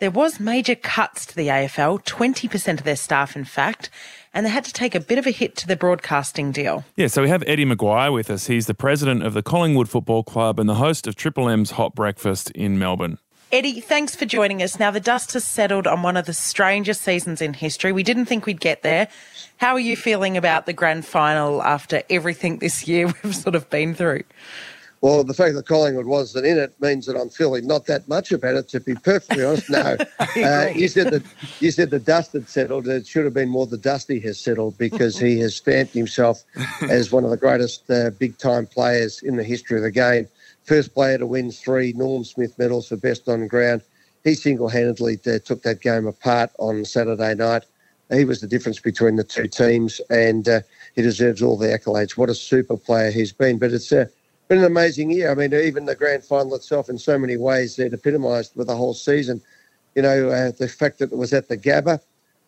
there 0.00 0.10
was 0.10 0.38
major 0.38 0.74
cuts 0.74 1.24
to 1.26 1.34
the 1.34 1.48
AFL, 1.48 2.04
20% 2.04 2.78
of 2.78 2.84
their 2.84 2.94
staff, 2.94 3.36
in 3.36 3.46
fact, 3.46 3.88
and 4.34 4.44
they 4.44 4.50
had 4.50 4.66
to 4.66 4.72
take 4.74 4.94
a 4.94 5.00
bit 5.00 5.16
of 5.16 5.26
a 5.26 5.30
hit 5.30 5.56
to 5.56 5.66
the 5.66 5.76
broadcasting 5.76 6.52
deal. 6.52 6.84
Yeah, 6.94 7.06
so 7.06 7.22
we 7.22 7.30
have 7.30 7.42
Eddie 7.46 7.64
McGuire 7.64 8.12
with 8.12 8.28
us. 8.28 8.48
He's 8.48 8.66
the 8.66 8.74
president 8.74 9.22
of 9.22 9.32
the 9.32 9.42
Collingwood 9.42 9.88
Football 9.88 10.22
Club 10.22 10.60
and 10.60 10.68
the 10.68 10.74
host 10.74 11.06
of 11.06 11.16
Triple 11.16 11.48
M's 11.48 11.70
Hot 11.70 11.94
Breakfast 11.94 12.50
in 12.50 12.78
Melbourne. 12.78 13.18
Eddie, 13.54 13.78
thanks 13.78 14.16
for 14.16 14.24
joining 14.24 14.64
us. 14.64 14.80
Now, 14.80 14.90
the 14.90 14.98
dust 14.98 15.34
has 15.34 15.44
settled 15.44 15.86
on 15.86 16.02
one 16.02 16.16
of 16.16 16.26
the 16.26 16.34
strangest 16.34 17.02
seasons 17.02 17.40
in 17.40 17.54
history. 17.54 17.92
We 17.92 18.02
didn't 18.02 18.26
think 18.26 18.46
we'd 18.46 18.60
get 18.60 18.82
there. 18.82 19.06
How 19.58 19.74
are 19.74 19.78
you 19.78 19.94
feeling 19.96 20.36
about 20.36 20.66
the 20.66 20.72
grand 20.72 21.06
final 21.06 21.62
after 21.62 22.02
everything 22.10 22.58
this 22.58 22.88
year 22.88 23.14
we've 23.22 23.32
sort 23.32 23.54
of 23.54 23.70
been 23.70 23.94
through? 23.94 24.24
Well, 25.02 25.22
the 25.22 25.34
fact 25.34 25.54
that 25.54 25.68
Collingwood 25.68 26.06
wasn't 26.06 26.46
in 26.46 26.58
it 26.58 26.74
means 26.80 27.06
that 27.06 27.14
I'm 27.14 27.28
feeling 27.28 27.64
not 27.64 27.86
that 27.86 28.08
much 28.08 28.32
about 28.32 28.56
it. 28.56 28.68
To 28.70 28.80
be 28.80 28.96
perfectly 28.96 29.44
honest, 29.44 29.70
no. 29.70 29.98
Uh, 30.36 30.72
you 30.74 30.88
said 30.88 31.12
that 31.12 31.22
you 31.60 31.70
said 31.70 31.90
the 31.90 32.00
dust 32.00 32.32
had 32.32 32.48
settled. 32.48 32.88
It 32.88 33.06
should 33.06 33.24
have 33.24 33.34
been 33.34 33.48
more 33.48 33.68
the 33.68 33.78
dusty 33.78 34.18
has 34.20 34.40
settled 34.40 34.76
because 34.78 35.16
he 35.16 35.38
has 35.38 35.54
stamped 35.54 35.94
himself 35.94 36.42
as 36.90 37.12
one 37.12 37.22
of 37.22 37.30
the 37.30 37.36
greatest 37.36 37.88
uh, 37.88 38.10
big 38.18 38.36
time 38.36 38.66
players 38.66 39.22
in 39.22 39.36
the 39.36 39.44
history 39.44 39.76
of 39.76 39.84
the 39.84 39.92
game. 39.92 40.26
First 40.64 40.94
player 40.94 41.18
to 41.18 41.26
win 41.26 41.50
three 41.50 41.92
Norm 41.92 42.24
Smith 42.24 42.58
medals 42.58 42.88
for 42.88 42.96
best 42.96 43.28
on 43.28 43.46
ground. 43.46 43.82
He 44.24 44.34
single 44.34 44.70
handedly 44.70 45.18
uh, 45.26 45.38
took 45.44 45.62
that 45.62 45.82
game 45.82 46.06
apart 46.06 46.50
on 46.58 46.86
Saturday 46.86 47.34
night. 47.34 47.64
He 48.10 48.24
was 48.24 48.40
the 48.40 48.46
difference 48.46 48.80
between 48.80 49.16
the 49.16 49.24
two 49.24 49.46
teams, 49.46 50.00
and 50.08 50.48
uh, 50.48 50.60
he 50.94 51.02
deserves 51.02 51.42
all 51.42 51.58
the 51.58 51.66
accolades. 51.66 52.16
What 52.16 52.30
a 52.30 52.34
super 52.34 52.76
player 52.76 53.10
he's 53.10 53.32
been. 53.32 53.58
But 53.58 53.72
it's 53.72 53.92
uh, 53.92 54.06
been 54.48 54.58
an 54.58 54.64
amazing 54.64 55.10
year. 55.10 55.30
I 55.30 55.34
mean, 55.34 55.52
even 55.52 55.84
the 55.84 55.94
grand 55.94 56.24
final 56.24 56.54
itself, 56.54 56.88
in 56.88 56.96
so 56.98 57.18
many 57.18 57.36
ways, 57.36 57.78
it 57.78 57.92
epitomised 57.92 58.56
with 58.56 58.68
the 58.68 58.76
whole 58.76 58.94
season. 58.94 59.42
You 59.94 60.02
know, 60.02 60.28
uh, 60.30 60.52
the 60.52 60.68
fact 60.68 60.98
that 61.00 61.12
it 61.12 61.18
was 61.18 61.32
at 61.34 61.48
the 61.48 61.58
Gabba, 61.58 62.00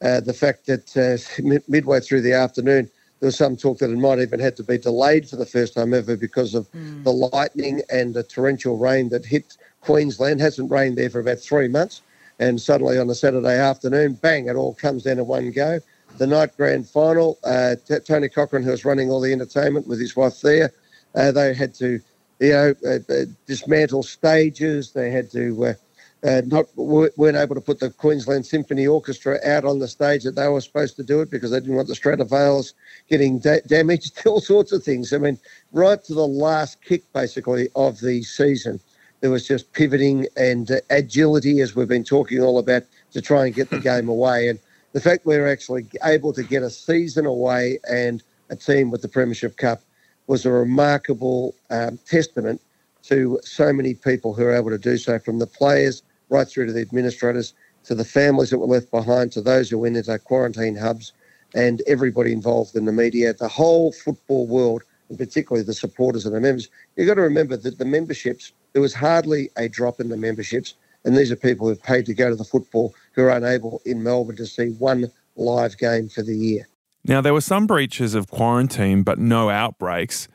uh, 0.02 0.20
the 0.20 0.34
fact 0.34 0.66
that 0.66 0.96
uh, 0.96 1.60
midway 1.68 2.00
through 2.00 2.22
the 2.22 2.32
afternoon, 2.32 2.90
there 3.20 3.28
was 3.28 3.36
some 3.36 3.56
talk 3.56 3.78
that 3.78 3.90
it 3.90 3.96
might 3.96 4.18
even 4.18 4.40
had 4.40 4.56
to 4.56 4.62
be 4.62 4.76
delayed 4.76 5.28
for 5.28 5.36
the 5.36 5.46
first 5.46 5.74
time 5.74 5.94
ever 5.94 6.16
because 6.16 6.54
of 6.54 6.70
mm. 6.72 7.02
the 7.02 7.12
lightning 7.12 7.80
and 7.90 8.14
the 8.14 8.22
torrential 8.22 8.76
rain 8.76 9.08
that 9.08 9.24
hit 9.24 9.56
Queensland. 9.80 10.40
Hasn't 10.40 10.70
rained 10.70 10.98
there 10.98 11.08
for 11.08 11.20
about 11.20 11.38
three 11.38 11.68
months. 11.68 12.02
And 12.38 12.60
suddenly 12.60 12.98
on 12.98 13.08
a 13.08 13.14
Saturday 13.14 13.58
afternoon, 13.58 14.14
bang, 14.14 14.48
it 14.48 14.56
all 14.56 14.74
comes 14.74 15.04
down 15.04 15.18
in 15.18 15.26
one 15.26 15.50
go. 15.50 15.80
The 16.18 16.26
night 16.26 16.54
grand 16.56 16.86
final, 16.86 17.38
uh, 17.44 17.76
T- 17.86 17.98
Tony 18.00 18.28
Cochrane, 18.28 18.62
who 18.62 18.70
was 18.70 18.84
running 18.84 19.10
all 19.10 19.20
the 19.20 19.32
entertainment 19.32 19.86
with 19.86 19.98
his 19.98 20.14
wife 20.14 20.40
there, 20.42 20.72
uh, 21.14 21.32
they 21.32 21.54
had 21.54 21.74
to, 21.74 22.00
you 22.40 22.52
know, 22.52 22.74
uh, 22.86 22.98
uh 23.10 23.24
dismantle 23.46 24.02
stages. 24.02 24.92
They 24.92 25.10
had 25.10 25.30
to 25.30 25.76
uh, 26.24 26.42
not 26.46 26.66
weren't 26.76 27.36
able 27.36 27.54
to 27.54 27.60
put 27.60 27.78
the 27.78 27.90
Queensland 27.90 28.46
Symphony 28.46 28.86
Orchestra 28.86 29.38
out 29.44 29.64
on 29.64 29.78
the 29.78 29.88
stage 29.88 30.24
that 30.24 30.34
they 30.34 30.48
were 30.48 30.60
supposed 30.60 30.96
to 30.96 31.02
do 31.02 31.20
it 31.20 31.30
because 31.30 31.50
they 31.50 31.60
didn't 31.60 31.76
want 31.76 31.88
the 31.88 31.94
Stradivarius 31.94 32.74
getting 33.08 33.38
da- 33.38 33.60
damaged. 33.66 34.20
All 34.26 34.40
sorts 34.40 34.72
of 34.72 34.82
things. 34.82 35.12
I 35.12 35.18
mean, 35.18 35.38
right 35.72 36.02
to 36.04 36.14
the 36.14 36.26
last 36.26 36.82
kick, 36.82 37.02
basically, 37.12 37.68
of 37.76 38.00
the 38.00 38.22
season, 38.22 38.80
there 39.20 39.30
was 39.30 39.46
just 39.46 39.72
pivoting 39.72 40.26
and 40.36 40.70
uh, 40.70 40.76
agility, 40.90 41.60
as 41.60 41.76
we've 41.76 41.88
been 41.88 42.04
talking 42.04 42.40
all 42.40 42.58
about, 42.58 42.82
to 43.12 43.20
try 43.20 43.46
and 43.46 43.54
get 43.54 43.70
the 43.70 43.78
game 43.92 44.08
away. 44.08 44.48
And 44.48 44.58
the 44.92 45.00
fact 45.00 45.26
we 45.26 45.36
we're 45.36 45.50
actually 45.50 45.86
able 46.04 46.32
to 46.32 46.42
get 46.42 46.62
a 46.62 46.70
season 46.70 47.26
away 47.26 47.78
and 47.90 48.22
a 48.50 48.56
team 48.56 48.90
with 48.90 49.02
the 49.02 49.08
Premiership 49.08 49.56
Cup 49.56 49.80
was 50.26 50.44
a 50.44 50.50
remarkable 50.50 51.54
um, 51.70 51.98
testament 52.06 52.60
to 53.08 53.38
so 53.42 53.72
many 53.72 53.94
people 53.94 54.34
who 54.34 54.44
are 54.44 54.54
able 54.54 54.70
to 54.70 54.78
do 54.78 54.96
so, 54.96 55.18
from 55.18 55.38
the 55.38 55.46
players 55.46 56.02
right 56.28 56.48
through 56.48 56.66
to 56.66 56.72
the 56.72 56.80
administrators, 56.80 57.54
to 57.84 57.94
the 57.94 58.04
families 58.04 58.50
that 58.50 58.58
were 58.58 58.66
left 58.66 58.90
behind, 58.90 59.32
to 59.32 59.40
those 59.40 59.70
who 59.70 59.78
went 59.78 59.96
into 59.96 60.18
quarantine 60.18 60.76
hubs, 60.76 61.12
and 61.54 61.82
everybody 61.86 62.32
involved 62.32 62.74
in 62.74 62.84
the 62.84 62.92
media, 62.92 63.32
the 63.32 63.48
whole 63.48 63.92
football 63.92 64.46
world, 64.46 64.82
and 65.08 65.18
particularly 65.18 65.64
the 65.64 65.72
supporters 65.72 66.26
and 66.26 66.34
the 66.34 66.40
members. 66.40 66.68
You've 66.96 67.06
got 67.06 67.14
to 67.14 67.22
remember 67.22 67.56
that 67.56 67.78
the 67.78 67.84
memberships, 67.84 68.52
there 68.72 68.82
was 68.82 68.94
hardly 68.94 69.50
a 69.56 69.68
drop 69.68 70.00
in 70.00 70.08
the 70.08 70.16
memberships, 70.16 70.74
and 71.04 71.16
these 71.16 71.30
are 71.30 71.36
people 71.36 71.68
who've 71.68 71.82
paid 71.82 72.06
to 72.06 72.14
go 72.14 72.28
to 72.28 72.34
the 72.34 72.44
football 72.44 72.94
who 73.12 73.22
are 73.22 73.30
unable 73.30 73.80
in 73.84 74.02
Melbourne 74.02 74.36
to 74.36 74.46
see 74.46 74.70
one 74.70 75.10
live 75.36 75.78
game 75.78 76.08
for 76.08 76.22
the 76.22 76.36
year. 76.36 76.66
Now, 77.04 77.20
there 77.20 77.32
were 77.32 77.40
some 77.40 77.68
breaches 77.68 78.16
of 78.16 78.26
quarantine, 78.26 79.04
but 79.04 79.18
no 79.18 79.48
outbreaks. 79.48 80.26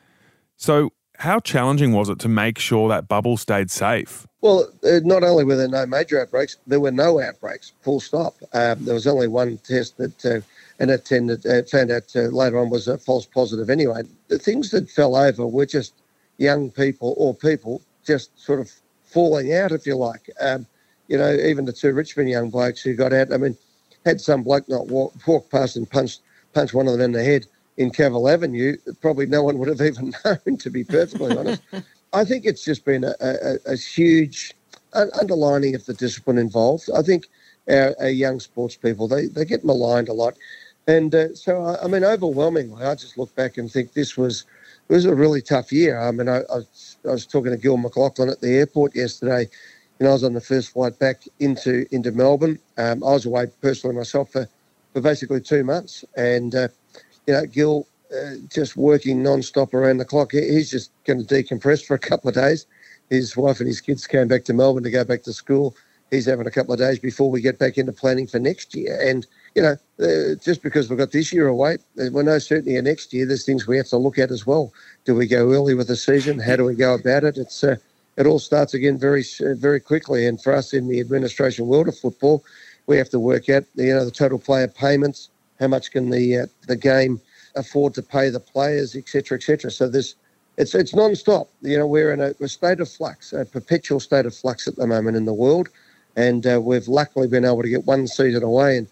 So, 0.56 0.90
how 1.22 1.38
challenging 1.38 1.92
was 1.92 2.08
it 2.08 2.18
to 2.18 2.28
make 2.28 2.58
sure 2.58 2.88
that 2.88 3.06
bubble 3.06 3.36
stayed 3.36 3.70
safe? 3.70 4.26
Well, 4.40 4.68
uh, 4.82 4.98
not 5.04 5.22
only 5.22 5.44
were 5.44 5.54
there 5.54 5.68
no 5.68 5.86
major 5.86 6.20
outbreaks, 6.20 6.56
there 6.66 6.80
were 6.80 6.90
no 6.90 7.20
outbreaks, 7.20 7.74
full 7.80 8.00
stop. 8.00 8.34
Um, 8.52 8.84
there 8.84 8.94
was 8.94 9.06
only 9.06 9.28
one 9.28 9.58
test 9.58 9.98
that, 9.98 10.26
uh, 10.26 10.40
and 10.80 10.90
it 10.90 11.04
tended, 11.04 11.46
uh, 11.46 11.62
found 11.62 11.92
out 11.92 12.10
uh, 12.16 12.22
later 12.22 12.58
on 12.58 12.70
was 12.70 12.88
a 12.88 12.98
false 12.98 13.24
positive 13.24 13.70
anyway. 13.70 14.02
The 14.26 14.38
things 14.40 14.72
that 14.72 14.90
fell 14.90 15.14
over 15.14 15.46
were 15.46 15.64
just 15.64 15.94
young 16.38 16.72
people 16.72 17.14
or 17.16 17.36
people 17.36 17.80
just 18.04 18.36
sort 18.36 18.58
of 18.58 18.72
falling 19.04 19.54
out, 19.54 19.70
if 19.70 19.86
you 19.86 19.94
like. 19.94 20.28
Um, 20.40 20.66
you 21.06 21.18
know, 21.18 21.32
even 21.34 21.66
the 21.66 21.72
two 21.72 21.92
Richmond 21.92 22.30
young 22.30 22.50
blokes 22.50 22.80
who 22.80 22.94
got 22.94 23.12
out, 23.12 23.32
I 23.32 23.36
mean, 23.36 23.56
had 24.04 24.20
some 24.20 24.42
bloke 24.42 24.68
not 24.68 24.88
walk, 24.88 25.14
walk 25.24 25.48
past 25.52 25.76
and 25.76 25.88
punched 25.88 26.20
punch 26.52 26.74
one 26.74 26.88
of 26.88 26.94
them 26.94 27.02
in 27.02 27.12
the 27.12 27.22
head 27.22 27.46
in 27.76 27.90
Cavill 27.90 28.32
Avenue, 28.32 28.76
probably 29.00 29.26
no 29.26 29.42
one 29.42 29.58
would 29.58 29.68
have 29.68 29.80
even 29.80 30.12
known, 30.24 30.56
to 30.58 30.70
be 30.70 30.84
perfectly 30.84 31.36
honest. 31.36 31.62
I 32.12 32.24
think 32.24 32.44
it's 32.44 32.64
just 32.64 32.84
been 32.84 33.04
a, 33.04 33.14
a, 33.20 33.56
a 33.72 33.76
huge 33.76 34.54
underlining 34.92 35.74
of 35.74 35.86
the 35.86 35.94
discipline 35.94 36.38
involved. 36.38 36.90
I 36.94 37.02
think 37.02 37.26
our, 37.68 37.94
our, 37.98 38.10
young 38.10 38.40
sports 38.40 38.76
people, 38.76 39.08
they, 39.08 39.26
they 39.26 39.46
get 39.46 39.64
maligned 39.64 40.08
a 40.08 40.12
lot. 40.12 40.36
And 40.86 41.14
uh, 41.14 41.34
so, 41.34 41.62
I, 41.62 41.84
I, 41.84 41.88
mean, 41.88 42.04
overwhelmingly, 42.04 42.84
I 42.84 42.94
just 42.94 43.16
look 43.16 43.34
back 43.34 43.56
and 43.56 43.70
think 43.70 43.94
this 43.94 44.16
was 44.16 44.44
it 44.88 44.92
was 44.92 45.04
a 45.06 45.14
really 45.14 45.40
tough 45.40 45.72
year. 45.72 45.98
I 45.98 46.10
mean, 46.10 46.28
I, 46.28 46.38
I, 46.38 46.56
was, 46.56 46.96
I 47.06 47.12
was 47.12 47.24
talking 47.24 47.52
to 47.52 47.56
Gil 47.56 47.78
McLachlan 47.78 48.30
at 48.30 48.40
the 48.40 48.56
airport 48.56 48.94
yesterday. 48.94 49.48
and 49.98 50.08
I 50.08 50.12
was 50.12 50.24
on 50.24 50.34
the 50.34 50.40
first 50.40 50.72
flight 50.72 50.98
back 50.98 51.22
into 51.38 51.86
into 51.92 52.10
Melbourne. 52.10 52.58
Um, 52.76 53.02
I 53.04 53.12
was 53.12 53.24
away 53.24 53.46
personally 53.62 53.96
myself 53.96 54.32
for 54.32 54.48
for 54.92 55.00
basically 55.00 55.40
two 55.40 55.64
months. 55.64 56.04
And, 56.16 56.54
uh, 56.54 56.68
you 57.26 57.34
know, 57.34 57.46
Gil 57.46 57.86
uh, 58.14 58.34
just 58.48 58.76
working 58.76 59.22
non-stop 59.22 59.74
around 59.74 59.98
the 59.98 60.04
clock. 60.04 60.32
He's 60.32 60.70
just 60.70 60.90
going 61.04 61.24
to 61.24 61.34
decompress 61.34 61.84
for 61.84 61.94
a 61.94 61.98
couple 61.98 62.28
of 62.28 62.34
days. 62.34 62.66
His 63.10 63.36
wife 63.36 63.58
and 63.60 63.66
his 63.66 63.80
kids 63.80 64.06
came 64.06 64.28
back 64.28 64.44
to 64.44 64.52
Melbourne 64.52 64.82
to 64.84 64.90
go 64.90 65.04
back 65.04 65.22
to 65.24 65.32
school. 65.32 65.74
He's 66.10 66.26
having 66.26 66.46
a 66.46 66.50
couple 66.50 66.74
of 66.74 66.78
days 66.78 66.98
before 66.98 67.30
we 67.30 67.40
get 67.40 67.58
back 67.58 67.78
into 67.78 67.92
planning 67.92 68.26
for 68.26 68.38
next 68.38 68.74
year. 68.74 68.98
And, 69.00 69.26
you 69.54 69.62
know, 69.62 69.76
uh, 69.98 70.34
just 70.42 70.62
because 70.62 70.90
we've 70.90 70.98
got 70.98 71.12
this 71.12 71.32
year 71.32 71.48
away, 71.48 71.78
uh, 71.98 72.10
we're 72.12 72.22
no 72.22 72.38
certainty 72.38 72.76
of 72.76 72.84
next 72.84 73.14
year. 73.14 73.24
There's 73.24 73.46
things 73.46 73.66
we 73.66 73.78
have 73.78 73.88
to 73.88 73.96
look 73.96 74.18
at 74.18 74.30
as 74.30 74.46
well. 74.46 74.72
Do 75.06 75.14
we 75.14 75.26
go 75.26 75.50
early 75.50 75.74
with 75.74 75.88
the 75.88 75.96
season? 75.96 76.38
How 76.38 76.56
do 76.56 76.64
we 76.64 76.74
go 76.74 76.94
about 76.94 77.24
it? 77.24 77.38
It's 77.38 77.64
uh, 77.64 77.76
it 78.18 78.26
all 78.26 78.38
starts 78.38 78.74
again 78.74 78.98
very 78.98 79.24
uh, 79.40 79.54
very 79.54 79.80
quickly. 79.80 80.26
And 80.26 80.42
for 80.42 80.54
us 80.54 80.74
in 80.74 80.88
the 80.88 81.00
administration 81.00 81.66
world 81.66 81.88
of 81.88 81.98
football, 81.98 82.44
we 82.86 82.98
have 82.98 83.08
to 83.10 83.20
work 83.20 83.48
out 83.48 83.64
you 83.74 83.94
know 83.94 84.04
the 84.04 84.10
total 84.10 84.38
player 84.38 84.68
payments, 84.68 85.30
how 85.62 85.68
much 85.68 85.92
can 85.92 86.10
the 86.10 86.40
uh, 86.40 86.46
the 86.66 86.76
game 86.76 87.20
afford 87.54 87.94
to 87.94 88.02
pay 88.02 88.28
the 88.30 88.40
players, 88.40 88.96
etc., 88.96 89.38
etc. 89.38 89.70
So 89.70 89.88
there's 89.88 90.16
it's 90.58 90.74
it's 90.74 90.94
non-stop. 90.94 91.48
You 91.62 91.78
know, 91.78 91.86
we're 91.86 92.12
in 92.12 92.20
a, 92.20 92.34
a, 92.40 92.48
state 92.48 92.80
of 92.80 92.90
flux, 92.90 93.32
a 93.32 93.44
perpetual 93.44 94.00
state 94.00 94.26
of 94.26 94.34
flux 94.34 94.66
at 94.66 94.76
the 94.76 94.86
moment 94.86 95.16
in 95.16 95.24
the 95.24 95.32
world, 95.32 95.68
and 96.16 96.44
uh, 96.46 96.60
we've 96.60 96.88
luckily 96.88 97.28
been 97.28 97.44
able 97.44 97.62
to 97.62 97.68
get 97.68 97.86
one 97.86 98.06
season 98.08 98.42
away. 98.42 98.78
And 98.78 98.88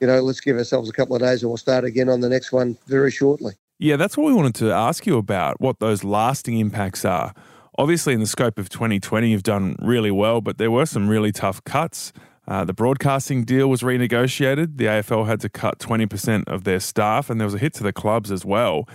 you 0.00 0.08
know, 0.08 0.20
let's 0.20 0.40
give 0.40 0.56
ourselves 0.56 0.90
a 0.90 0.92
couple 0.92 1.14
of 1.14 1.22
days, 1.22 1.42
and 1.42 1.50
we'll 1.50 1.56
start 1.56 1.84
again 1.84 2.08
on 2.08 2.20
the 2.20 2.28
next 2.28 2.52
one 2.52 2.76
very 2.88 3.12
shortly. 3.12 3.54
Yeah, 3.78 3.96
that's 3.96 4.16
what 4.16 4.26
we 4.26 4.32
wanted 4.32 4.56
to 4.56 4.72
ask 4.72 5.06
you 5.06 5.16
about. 5.18 5.60
What 5.60 5.78
those 5.78 6.02
lasting 6.02 6.58
impacts 6.58 7.04
are. 7.04 7.32
Obviously, 7.78 8.12
in 8.12 8.18
the 8.18 8.26
scope 8.26 8.58
of 8.58 8.68
2020, 8.68 9.30
you've 9.30 9.44
done 9.44 9.76
really 9.78 10.10
well, 10.10 10.40
but 10.40 10.58
there 10.58 10.70
were 10.70 10.84
some 10.84 11.08
really 11.08 11.30
tough 11.30 11.62
cuts. 11.62 12.12
Uh, 12.48 12.64
the 12.64 12.72
broadcasting 12.72 13.44
deal 13.44 13.68
was 13.68 13.82
renegotiated. 13.82 14.78
The 14.78 14.86
AFL 14.86 15.26
had 15.26 15.38
to 15.40 15.50
cut 15.50 15.78
20% 15.78 16.48
of 16.48 16.64
their 16.64 16.80
staff, 16.80 17.28
and 17.28 17.38
there 17.38 17.46
was 17.46 17.54
a 17.54 17.58
hit 17.58 17.74
to 17.74 17.82
the 17.82 17.92
clubs 17.92 18.32
as 18.32 18.42
well. 18.42 18.88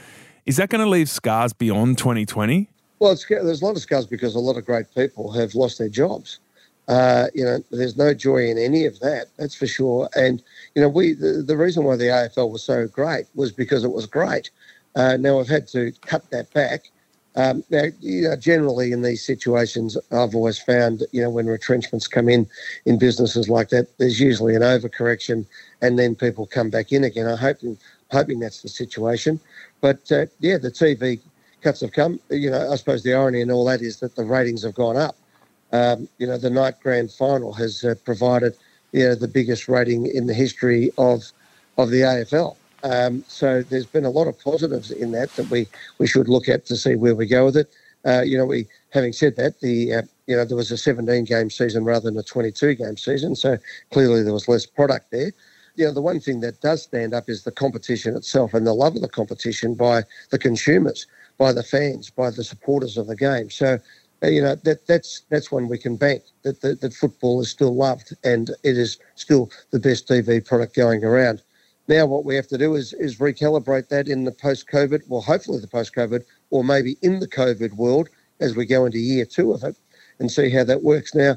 Is 0.48 0.58
that 0.58 0.70
going 0.70 0.84
to 0.84 0.90
leave 0.90 1.08
scars 1.08 1.54
beyond 1.54 2.00
2020? 2.00 2.68
Well, 2.98 3.16
there's 3.30 3.62
a 3.62 3.66
lot 3.66 3.76
of 3.76 3.82
scars 3.82 4.08
because 4.08 4.34
a 4.34 4.40
lot 4.40 4.58
of 4.58 4.66
great 4.66 4.88
people 4.96 5.32
have 5.34 5.54
lost 5.54 5.78
their 5.78 5.88
jobs. 5.88 6.40
Uh, 6.88 7.28
you 7.36 7.46
know, 7.46 7.64
there's 7.70 7.96
no 7.96 8.14
joy 8.14 8.50
in 8.50 8.58
any 8.58 8.86
of 8.86 9.00
that, 9.02 9.28
that's 9.38 9.56
for 9.56 9.68
sure. 9.68 10.10
And, 10.16 10.42
you 10.74 10.82
know, 10.82 10.90
we 10.90 11.14
the, 11.14 11.44
the 11.46 11.56
reason 11.56 11.84
why 11.84 11.96
the 11.96 12.06
AFL 12.06 12.52
was 12.52 12.64
so 12.64 12.88
great 12.88 13.26
was 13.36 13.52
because 13.52 13.84
it 13.84 13.92
was 13.92 14.06
great. 14.08 14.50
Uh, 14.96 15.16
now 15.18 15.40
I've 15.40 15.48
had 15.48 15.68
to 15.70 15.94
cut 16.02 16.30
that 16.32 16.52
back 16.54 16.90
um, 17.36 17.64
now, 17.70 17.86
you 18.00 18.24
know, 18.24 18.36
generally 18.36 18.92
in 18.92 19.02
these 19.02 19.26
situations, 19.26 19.98
I've 20.12 20.36
always 20.36 20.60
found, 20.60 21.04
you 21.12 21.22
know, 21.22 21.30
when 21.30 21.48
retrenchments 21.48 22.08
come 22.08 22.30
in 22.30 22.48
in 22.86 23.00
businesses 23.00 23.50
like 23.50 23.70
that, 23.70 23.98
there's 23.98 24.20
usually 24.20 24.56
an 24.56 24.62
overcorrection, 24.62 25.46
and 25.82 25.98
then 25.98 26.16
people 26.16 26.46
come 26.46 26.70
back 26.70 26.92
in 26.92 27.04
again. 27.04 27.28
I 27.28 27.36
hope, 27.36 27.58
hoping 28.12 28.40
that's 28.40 28.62
the 28.62 28.70
situation. 28.70 29.40
But 29.82 30.12
uh, 30.12 30.28
yeah, 30.40 30.58
the 30.60 30.72
TV 30.72 31.20
cuts 31.62 31.82
have 31.82 31.92
come. 31.92 32.20
You 32.30 32.52
know, 32.52 32.72
I 32.72 32.76
suppose 32.76 33.02
the 33.02 33.16
irony 33.16 33.42
in 33.42 33.52
all 33.52 33.66
that 33.66 33.82
is 33.82 34.00
that 34.00 34.16
the 34.16 34.26
ratings 34.26 34.64
have 34.64 34.76
gone 34.76 34.98
up. 34.98 35.16
Um, 35.72 36.08
you 36.20 36.28
know, 36.28 36.38
the 36.38 36.52
night 36.52 36.76
grand 36.84 37.12
final 37.12 37.52
has 37.54 37.84
uh, 37.84 37.96
provided, 38.06 38.56
you 38.92 39.06
know, 39.06 39.16
the 39.16 39.28
biggest 39.28 39.68
rating 39.68 40.06
in 40.06 40.28
the 40.28 40.34
history 40.36 40.92
of 41.00 41.32
of 41.80 41.90
the 41.90 42.02
AFL. 42.02 42.56
Um, 42.84 43.24
so 43.28 43.64
there's 43.64 43.86
been 43.86 44.06
a 44.06 44.10
lot 44.10 44.28
of 44.28 44.38
positives 44.40 44.92
in 44.92 45.12
that 45.12 45.34
that 45.36 45.50
we, 45.50 45.68
we 46.00 46.08
should 46.08 46.28
look 46.28 46.50
at 46.50 46.66
to 46.66 46.76
see 46.76 46.96
where 46.96 47.16
we 47.16 47.26
go 47.26 47.46
with 47.46 47.58
it. 47.58 47.74
Uh, 48.06 48.22
you 48.22 48.38
know, 48.38 48.46
we 48.46 48.68
having 48.90 49.14
said 49.14 49.38
that, 49.38 49.62
the 49.62 49.94
uh, 49.94 50.02
you 50.28 50.36
know 50.36 50.44
there 50.44 50.58
was 50.58 50.72
a 50.72 50.78
17 50.78 51.24
game 51.24 51.50
season 51.50 51.86
rather 51.86 52.10
than 52.10 52.20
a 52.20 52.24
22 52.24 52.76
game 52.76 52.98
season, 52.98 53.36
so 53.36 53.58
clearly 53.92 54.22
there 54.24 54.34
was 54.34 54.50
less 54.50 54.66
product 54.66 55.12
there. 55.12 55.32
You 55.76 55.86
know, 55.86 55.94
the 55.94 56.02
one 56.02 56.20
thing 56.20 56.42
that 56.42 56.62
does 56.62 56.84
stand 56.84 57.14
up 57.14 57.30
is 57.30 57.44
the 57.44 57.52
competition 57.52 58.16
itself 58.16 58.54
and 58.54 58.68
the 58.68 58.74
love 58.74 58.96
of 58.96 59.02
the 59.02 59.08
competition 59.08 59.74
by 59.74 60.04
the 60.30 60.38
consumers, 60.38 61.08
by 61.38 61.54
the 61.54 61.64
fans, 61.64 62.10
by 62.10 62.30
the 62.30 62.44
supporters 62.44 62.98
of 62.98 63.08
the 63.08 63.16
game. 63.16 63.50
So, 63.50 63.80
uh, 64.22 64.28
you 64.28 64.42
know, 64.42 64.56
that 64.56 64.86
that's 64.86 65.22
that's 65.30 65.52
one 65.52 65.70
we 65.70 65.78
can 65.78 65.96
bank 65.96 66.24
that, 66.44 66.60
that 66.62 66.82
that 66.82 66.94
football 66.94 67.40
is 67.40 67.50
still 67.50 67.74
loved 67.74 68.14
and 68.26 68.50
it 68.64 68.78
is 68.78 68.98
still 69.16 69.50
the 69.72 69.80
best 69.80 70.10
TV 70.10 70.46
product 70.46 70.76
going 70.76 71.06
around. 71.06 71.42
Now, 71.88 72.06
what 72.06 72.24
we 72.24 72.36
have 72.36 72.48
to 72.48 72.58
do 72.58 72.76
is 72.76 72.94
is 72.94 73.18
recalibrate 73.18 73.90
that 73.90 74.08
in 74.08 74.24
the 74.24 74.32
post-COVID, 74.32 75.02
well, 75.08 75.22
hopefully 75.22 75.60
the 75.60 75.68
post-COVID, 75.68 76.24
or 76.50 76.64
maybe 76.64 76.98
in 77.02 77.20
the 77.20 77.28
COVID 77.28 77.74
world 77.74 78.10
as 78.40 78.56
we 78.56 78.66
go 78.66 78.86
into 78.86 79.00
year 79.00 79.26
two 79.26 79.52
of 79.52 79.64
it, 79.64 79.76
and 80.20 80.32
see 80.32 80.50
how 80.50 80.64
that 80.64 80.84
works. 80.84 81.14
Now, 81.14 81.36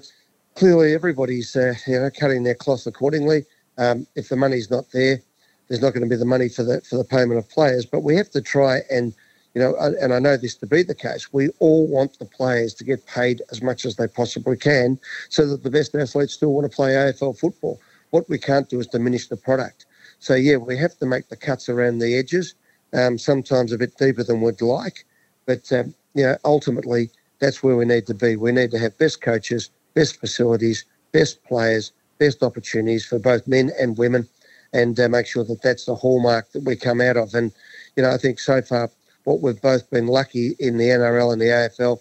clearly 0.54 0.94
everybody's 0.94 1.56
uh, 1.56 1.74
you 1.86 1.98
know 1.98 2.10
cutting 2.10 2.44
their 2.44 2.54
cloth 2.54 2.86
accordingly. 2.86 3.44
Um, 3.78 4.06
if 4.14 4.28
the 4.28 4.36
money's 4.36 4.70
not 4.70 4.90
there, 4.92 5.20
there's 5.68 5.82
not 5.82 5.92
going 5.92 6.08
to 6.08 6.08
be 6.08 6.18
the 6.18 6.24
money 6.24 6.48
for 6.48 6.62
the 6.62 6.80
for 6.82 6.96
the 6.96 7.04
payment 7.04 7.38
of 7.38 7.48
players. 7.48 7.84
But 7.84 8.00
we 8.04 8.14
have 8.16 8.30
to 8.30 8.40
try 8.40 8.80
and 8.90 9.14
you 9.54 9.62
know, 9.62 9.74
and 9.78 10.12
I 10.12 10.18
know 10.18 10.36
this 10.36 10.54
to 10.56 10.66
be 10.66 10.82
the 10.82 10.94
case. 10.94 11.32
We 11.32 11.48
all 11.60 11.86
want 11.86 12.18
the 12.18 12.26
players 12.26 12.74
to 12.74 12.84
get 12.84 13.06
paid 13.06 13.40
as 13.50 13.62
much 13.62 13.86
as 13.86 13.96
they 13.96 14.06
possibly 14.06 14.56
can, 14.56 15.00
so 15.30 15.46
that 15.46 15.62
the 15.62 15.70
best 15.70 15.94
athletes 15.94 16.34
still 16.34 16.52
want 16.52 16.70
to 16.70 16.76
play 16.76 16.92
AFL 16.92 17.38
football. 17.38 17.80
What 18.10 18.28
we 18.28 18.38
can't 18.38 18.68
do 18.68 18.78
is 18.78 18.86
diminish 18.86 19.28
the 19.28 19.36
product. 19.36 19.86
So 20.18 20.34
yeah, 20.34 20.56
we 20.56 20.76
have 20.78 20.96
to 20.98 21.06
make 21.06 21.28
the 21.28 21.36
cuts 21.36 21.68
around 21.68 21.98
the 21.98 22.16
edges, 22.16 22.54
um, 22.92 23.18
sometimes 23.18 23.72
a 23.72 23.78
bit 23.78 23.96
deeper 23.96 24.22
than 24.22 24.40
we'd 24.40 24.60
like, 24.60 25.04
but 25.46 25.70
um, 25.72 25.94
you 26.14 26.24
know, 26.24 26.36
ultimately 26.44 27.10
that's 27.38 27.62
where 27.62 27.76
we 27.76 27.84
need 27.84 28.06
to 28.06 28.14
be. 28.14 28.36
We 28.36 28.52
need 28.52 28.70
to 28.70 28.78
have 28.78 28.96
best 28.98 29.20
coaches, 29.20 29.70
best 29.94 30.18
facilities, 30.18 30.84
best 31.12 31.42
players, 31.44 31.92
best 32.18 32.42
opportunities 32.42 33.04
for 33.04 33.18
both 33.18 33.46
men 33.46 33.70
and 33.78 33.98
women, 33.98 34.28
and 34.72 34.98
uh, 34.98 35.08
make 35.08 35.26
sure 35.26 35.44
that 35.44 35.62
that's 35.62 35.84
the 35.84 35.94
hallmark 35.94 36.50
that 36.52 36.64
we 36.64 36.76
come 36.76 37.00
out 37.00 37.16
of. 37.16 37.34
And 37.34 37.52
you 37.96 38.02
know, 38.02 38.10
I 38.10 38.16
think 38.16 38.40
so 38.40 38.62
far 38.62 38.90
what 39.24 39.40
we've 39.40 39.60
both 39.60 39.90
been 39.90 40.06
lucky 40.06 40.54
in 40.58 40.78
the 40.78 40.86
NRL 40.86 41.32
and 41.32 41.40
the 41.42 41.46
AFL 41.46 41.98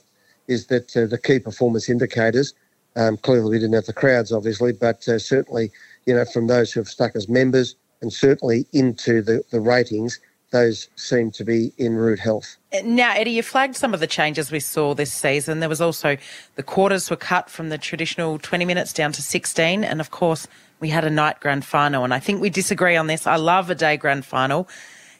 is 0.47 0.67
that 0.67 0.95
uh, 0.95 1.07
the 1.07 1.17
key 1.17 1.39
performance 1.39 1.89
indicators. 1.89 2.53
Um, 2.95 3.17
clearly, 3.17 3.49
we 3.49 3.59
didn't 3.59 3.73
have 3.73 3.85
the 3.85 3.93
crowds, 3.93 4.31
obviously, 4.31 4.71
but 4.71 5.07
uh, 5.09 5.19
certainly, 5.19 5.71
you 6.05 6.13
know, 6.13 6.23
from 6.23 6.47
those 6.47 6.71
who 6.71 6.79
have 6.79 6.87
stuck 6.87 7.15
as 7.15 7.27
members 7.27 7.75
and 8.01 8.11
certainly 8.11 8.65
into 8.73 9.21
the, 9.21 9.43
the 9.51 9.59
ratings, 9.59 10.19
those 10.51 10.87
seem 10.95 11.31
to 11.31 11.43
be 11.43 11.73
in 11.77 11.95
rude 11.95 12.19
health. 12.19 12.55
Now, 12.83 13.13
Eddie, 13.13 13.31
you 13.31 13.43
flagged 13.43 13.75
some 13.75 13.93
of 13.93 13.99
the 13.99 14.07
changes 14.07 14.51
we 14.51 14.59
saw 14.59 14.93
this 14.93 15.11
season. 15.11 15.59
There 15.59 15.69
was 15.69 15.81
also 15.81 16.17
the 16.55 16.63
quarters 16.63 17.09
were 17.09 17.17
cut 17.17 17.49
from 17.49 17.69
the 17.69 17.77
traditional 17.77 18.39
20 18.39 18.63
minutes 18.63 18.93
down 18.93 19.11
to 19.13 19.21
16. 19.21 19.83
And 19.83 19.99
of 19.99 20.11
course, 20.11 20.47
we 20.79 20.89
had 20.89 21.03
a 21.03 21.09
night 21.09 21.39
grand 21.39 21.65
final. 21.65 22.03
And 22.03 22.13
I 22.13 22.19
think 22.19 22.41
we 22.41 22.49
disagree 22.49 22.95
on 22.95 23.07
this. 23.07 23.27
I 23.27 23.35
love 23.35 23.69
a 23.69 23.75
day 23.75 23.97
grand 23.97 24.25
final. 24.25 24.67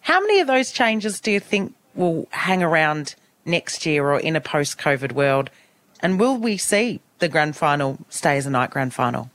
How 0.01 0.19
many 0.21 0.39
of 0.39 0.47
those 0.47 0.71
changes 0.71 1.19
do 1.19 1.31
you 1.31 1.39
think 1.39 1.73
will 1.95 2.27
hang 2.31 2.61
around 2.61 3.15
next 3.43 3.85
year 3.85 4.05
or 4.05 4.19
in 4.19 4.35
a 4.35 4.41
post 4.41 4.77
COVID 4.77 5.13
world? 5.13 5.49
And 5.99 6.19
will 6.19 6.37
we 6.37 6.57
see 6.57 7.01
the 7.19 7.27
grand 7.27 7.55
final 7.55 7.97
stay 8.09 8.37
as 8.37 8.45
a 8.45 8.49
night 8.49 8.69
grand 8.69 8.93
final? 8.93 9.31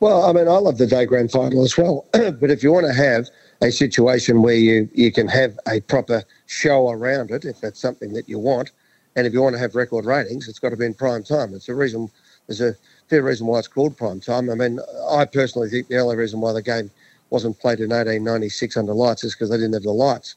Well, 0.00 0.24
I 0.26 0.32
mean, 0.32 0.48
I 0.48 0.58
love 0.58 0.78
the 0.78 0.86
day 0.86 1.06
grand 1.06 1.30
final 1.30 1.64
as 1.64 1.76
well. 1.78 2.06
but 2.12 2.50
if 2.50 2.62
you 2.62 2.72
want 2.72 2.86
to 2.86 2.92
have 2.92 3.28
a 3.62 3.70
situation 3.70 4.42
where 4.42 4.54
you, 4.54 4.88
you 4.92 5.12
can 5.12 5.28
have 5.28 5.58
a 5.68 5.80
proper 5.80 6.24
show 6.46 6.90
around 6.90 7.30
it, 7.30 7.44
if 7.44 7.60
that's 7.60 7.80
something 7.80 8.12
that 8.12 8.28
you 8.28 8.38
want, 8.38 8.72
and 9.16 9.26
if 9.26 9.32
you 9.32 9.40
want 9.40 9.54
to 9.54 9.60
have 9.60 9.74
record 9.74 10.04
ratings, 10.04 10.48
it's 10.48 10.58
got 10.58 10.70
to 10.70 10.76
be 10.76 10.84
in 10.84 10.94
prime 10.94 11.22
time. 11.22 11.54
It's 11.54 11.68
a 11.68 11.74
reason. 11.74 12.10
There's 12.46 12.60
a 12.60 12.74
fair 13.08 13.22
reason 13.22 13.46
why 13.46 13.60
it's 13.60 13.68
called 13.68 13.96
prime 13.96 14.20
time. 14.20 14.50
I 14.50 14.54
mean, 14.54 14.80
I 15.08 15.24
personally 15.24 15.70
think 15.70 15.88
the 15.88 15.98
only 15.98 16.16
reason 16.16 16.40
why 16.40 16.52
the 16.52 16.62
game 16.62 16.90
wasn't 17.30 17.58
played 17.58 17.78
in 17.78 17.90
1896 17.90 18.76
under 18.76 18.92
lights 18.92 19.24
is 19.24 19.34
because 19.34 19.50
they 19.50 19.56
didn't 19.56 19.72
have 19.72 19.82
the 19.84 19.92
lights. 19.92 20.34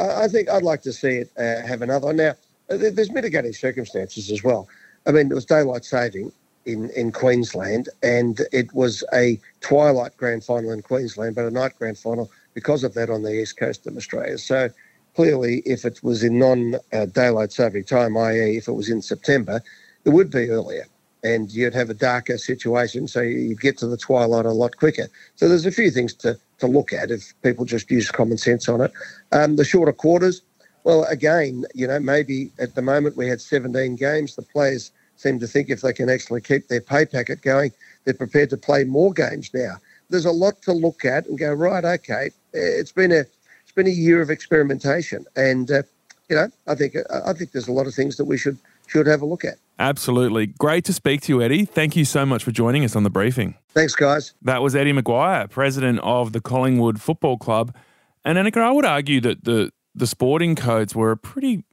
I 0.00 0.28
think 0.28 0.48
I'd 0.48 0.62
like 0.62 0.82
to 0.82 0.92
see 0.92 1.16
it 1.16 1.30
uh, 1.36 1.66
have 1.66 1.82
another. 1.82 2.12
Now, 2.12 2.34
there's 2.68 3.10
mitigating 3.10 3.52
circumstances 3.52 4.30
as 4.30 4.42
well. 4.42 4.68
I 5.06 5.10
mean, 5.12 5.30
it 5.30 5.34
was 5.34 5.44
daylight 5.44 5.84
saving 5.84 6.32
in, 6.66 6.90
in 6.90 7.12
Queensland, 7.12 7.88
and 8.02 8.40
it 8.52 8.72
was 8.74 9.02
a 9.12 9.40
twilight 9.60 10.16
grand 10.16 10.44
final 10.44 10.70
in 10.72 10.82
Queensland, 10.82 11.34
but 11.34 11.44
a 11.44 11.50
night 11.50 11.72
grand 11.78 11.98
final 11.98 12.30
because 12.54 12.84
of 12.84 12.94
that 12.94 13.10
on 13.10 13.22
the 13.22 13.40
east 13.40 13.56
coast 13.58 13.86
of 13.86 13.96
Australia. 13.96 14.38
So 14.38 14.68
clearly, 15.14 15.62
if 15.66 15.84
it 15.84 16.00
was 16.02 16.22
in 16.22 16.38
non 16.38 16.76
uh, 16.92 17.06
daylight 17.06 17.52
saving 17.52 17.84
time, 17.84 18.16
i.e., 18.16 18.56
if 18.56 18.68
it 18.68 18.72
was 18.72 18.88
in 18.88 19.02
September, 19.02 19.62
it 20.04 20.10
would 20.10 20.30
be 20.30 20.50
earlier 20.50 20.86
and 21.22 21.50
you'd 21.50 21.74
have 21.74 21.90
a 21.90 21.94
darker 21.94 22.38
situation, 22.38 23.06
so 23.06 23.20
you'd 23.20 23.60
get 23.60 23.76
to 23.78 23.86
the 23.86 23.96
twilight 23.96 24.46
a 24.46 24.52
lot 24.52 24.76
quicker. 24.76 25.08
So 25.36 25.48
there's 25.48 25.66
a 25.66 25.72
few 25.72 25.90
things 25.90 26.14
to, 26.14 26.38
to 26.58 26.66
look 26.66 26.92
at 26.92 27.10
if 27.10 27.34
people 27.42 27.64
just 27.64 27.90
use 27.90 28.10
common 28.10 28.38
sense 28.38 28.68
on 28.68 28.80
it. 28.80 28.92
Um, 29.32 29.56
the 29.56 29.64
shorter 29.64 29.92
quarters, 29.92 30.42
well, 30.84 31.04
again, 31.04 31.66
you 31.74 31.86
know, 31.86 32.00
maybe 32.00 32.52
at 32.58 32.74
the 32.74 32.82
moment 32.82 33.16
we 33.16 33.28
had 33.28 33.40
17 33.40 33.96
games. 33.96 34.34
The 34.34 34.42
players 34.42 34.92
seem 35.20 35.38
to 35.40 35.46
think 35.46 35.68
if 35.68 35.82
they 35.82 35.92
can 35.92 36.08
actually 36.08 36.40
keep 36.40 36.68
their 36.68 36.80
pay 36.80 37.04
packet 37.04 37.42
going, 37.42 37.72
they're 38.04 38.14
prepared 38.14 38.50
to 38.50 38.56
play 38.56 38.84
more 38.84 39.12
games 39.12 39.50
now. 39.52 39.76
There's 40.08 40.24
a 40.24 40.32
lot 40.32 40.62
to 40.62 40.72
look 40.72 41.04
at 41.04 41.26
and 41.26 41.38
go 41.38 41.52
right. 41.52 41.84
Okay, 41.84 42.30
it's 42.52 42.92
been 42.92 43.12
a 43.12 43.20
it's 43.62 43.72
been 43.74 43.86
a 43.86 43.90
year 43.90 44.20
of 44.20 44.30
experimentation, 44.30 45.26
and 45.36 45.70
uh, 45.70 45.82
you 46.28 46.36
know, 46.36 46.48
I 46.66 46.74
think 46.74 46.96
I 47.12 47.32
think 47.32 47.52
there's 47.52 47.68
a 47.68 47.72
lot 47.72 47.86
of 47.86 47.94
things 47.94 48.16
that 48.16 48.24
we 48.24 48.38
should 48.38 48.58
should 48.86 49.06
have 49.06 49.22
a 49.22 49.26
look 49.26 49.44
at. 49.44 49.56
Absolutely. 49.78 50.46
Great 50.46 50.84
to 50.84 50.92
speak 50.92 51.22
to 51.22 51.32
you, 51.32 51.40
Eddie. 51.42 51.64
Thank 51.64 51.96
you 51.96 52.04
so 52.04 52.26
much 52.26 52.44
for 52.44 52.50
joining 52.50 52.84
us 52.84 52.94
on 52.94 53.02
the 53.02 53.10
briefing. 53.10 53.54
Thanks, 53.70 53.94
guys. 53.94 54.34
That 54.42 54.60
was 54.60 54.76
Eddie 54.76 54.92
McGuire, 54.92 55.48
president 55.48 56.00
of 56.00 56.32
the 56.32 56.40
Collingwood 56.40 57.00
Football 57.00 57.38
Club. 57.38 57.74
And 58.22 58.36
Annika, 58.36 58.58
I 58.58 58.72
would 58.72 58.84
argue 58.84 59.22
that 59.22 59.44
the, 59.44 59.72
the 59.94 60.06
sporting 60.06 60.54
codes 60.54 60.94
were 60.94 61.12
a 61.12 61.16
pretty 61.16 61.64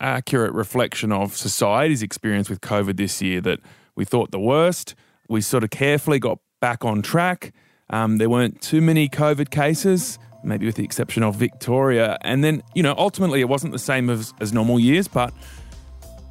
accurate 0.00 0.52
reflection 0.52 1.12
of 1.12 1.36
society's 1.36 2.02
experience 2.02 2.48
with 2.48 2.60
COVID 2.60 2.96
this 2.96 3.20
year, 3.22 3.40
that 3.42 3.60
we 3.94 4.04
thought 4.04 4.30
the 4.30 4.40
worst. 4.40 4.94
We 5.28 5.40
sort 5.40 5.64
of 5.64 5.70
carefully 5.70 6.18
got 6.18 6.38
back 6.60 6.84
on 6.84 7.02
track. 7.02 7.52
Um, 7.90 8.18
there 8.18 8.30
weren't 8.30 8.60
too 8.60 8.80
many 8.80 9.08
COVID 9.08 9.50
cases, 9.50 10.18
maybe 10.44 10.66
with 10.66 10.76
the 10.76 10.84
exception 10.84 11.22
of 11.22 11.36
Victoria. 11.36 12.18
And 12.22 12.42
then, 12.42 12.62
you 12.74 12.82
know, 12.82 12.94
ultimately 12.96 13.40
it 13.40 13.48
wasn't 13.48 13.72
the 13.72 13.78
same 13.78 14.10
as, 14.10 14.32
as 14.40 14.52
normal 14.52 14.78
years, 14.78 15.08
but 15.08 15.32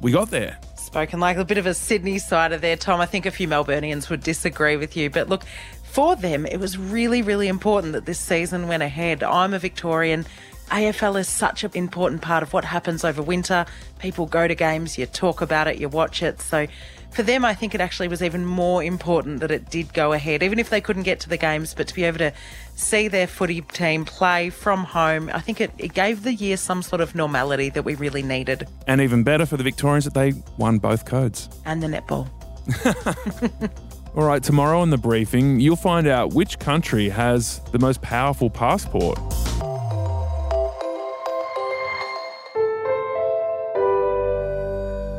we 0.00 0.12
got 0.12 0.30
there. 0.30 0.58
Spoken 0.76 1.20
like 1.20 1.36
a 1.36 1.44
bit 1.44 1.58
of 1.58 1.66
a 1.66 1.74
Sydney 1.74 2.18
sider 2.18 2.58
there, 2.58 2.76
Tom. 2.76 3.00
I 3.00 3.06
think 3.06 3.26
a 3.26 3.30
few 3.30 3.48
Melburnians 3.48 4.08
would 4.08 4.22
disagree 4.22 4.76
with 4.76 4.96
you. 4.96 5.10
But 5.10 5.28
look, 5.28 5.42
for 5.84 6.14
them, 6.14 6.46
it 6.46 6.58
was 6.58 6.78
really, 6.78 7.22
really 7.22 7.48
important 7.48 7.94
that 7.94 8.06
this 8.06 8.18
season 8.18 8.68
went 8.68 8.82
ahead. 8.82 9.22
I'm 9.22 9.54
a 9.54 9.58
Victorian. 9.58 10.26
AFL 10.70 11.18
is 11.18 11.28
such 11.28 11.64
an 11.64 11.70
important 11.74 12.22
part 12.22 12.42
of 12.42 12.52
what 12.52 12.64
happens 12.64 13.04
over 13.04 13.22
winter. 13.22 13.66
People 13.98 14.26
go 14.26 14.48
to 14.48 14.54
games, 14.54 14.98
you 14.98 15.06
talk 15.06 15.40
about 15.40 15.68
it, 15.68 15.78
you 15.78 15.88
watch 15.88 16.22
it. 16.22 16.40
So 16.40 16.66
for 17.10 17.22
them, 17.22 17.44
I 17.44 17.54
think 17.54 17.74
it 17.74 17.80
actually 17.80 18.08
was 18.08 18.22
even 18.22 18.44
more 18.44 18.82
important 18.82 19.40
that 19.40 19.50
it 19.50 19.70
did 19.70 19.94
go 19.94 20.12
ahead, 20.12 20.42
even 20.42 20.58
if 20.58 20.68
they 20.68 20.80
couldn't 20.80 21.04
get 21.04 21.20
to 21.20 21.28
the 21.28 21.36
games, 21.36 21.72
but 21.72 21.88
to 21.88 21.94
be 21.94 22.04
able 22.04 22.18
to 22.18 22.32
see 22.74 23.08
their 23.08 23.26
footy 23.26 23.62
team 23.62 24.04
play 24.04 24.50
from 24.50 24.84
home, 24.84 25.30
I 25.32 25.40
think 25.40 25.60
it, 25.60 25.70
it 25.78 25.94
gave 25.94 26.24
the 26.24 26.34
year 26.34 26.56
some 26.56 26.82
sort 26.82 27.00
of 27.00 27.14
normality 27.14 27.70
that 27.70 27.84
we 27.84 27.94
really 27.94 28.22
needed. 28.22 28.68
And 28.86 29.00
even 29.00 29.22
better 29.22 29.46
for 29.46 29.56
the 29.56 29.64
Victorians 29.64 30.04
that 30.04 30.14
they 30.14 30.34
won 30.58 30.78
both 30.78 31.04
codes. 31.04 31.48
And 31.64 31.82
the 31.82 31.86
netball. 31.86 32.28
All 34.16 34.24
right, 34.24 34.42
tomorrow 34.42 34.82
in 34.82 34.90
the 34.90 34.98
briefing, 34.98 35.60
you'll 35.60 35.76
find 35.76 36.06
out 36.06 36.32
which 36.32 36.58
country 36.58 37.08
has 37.08 37.60
the 37.72 37.78
most 37.78 38.02
powerful 38.02 38.50
passport. 38.50 39.18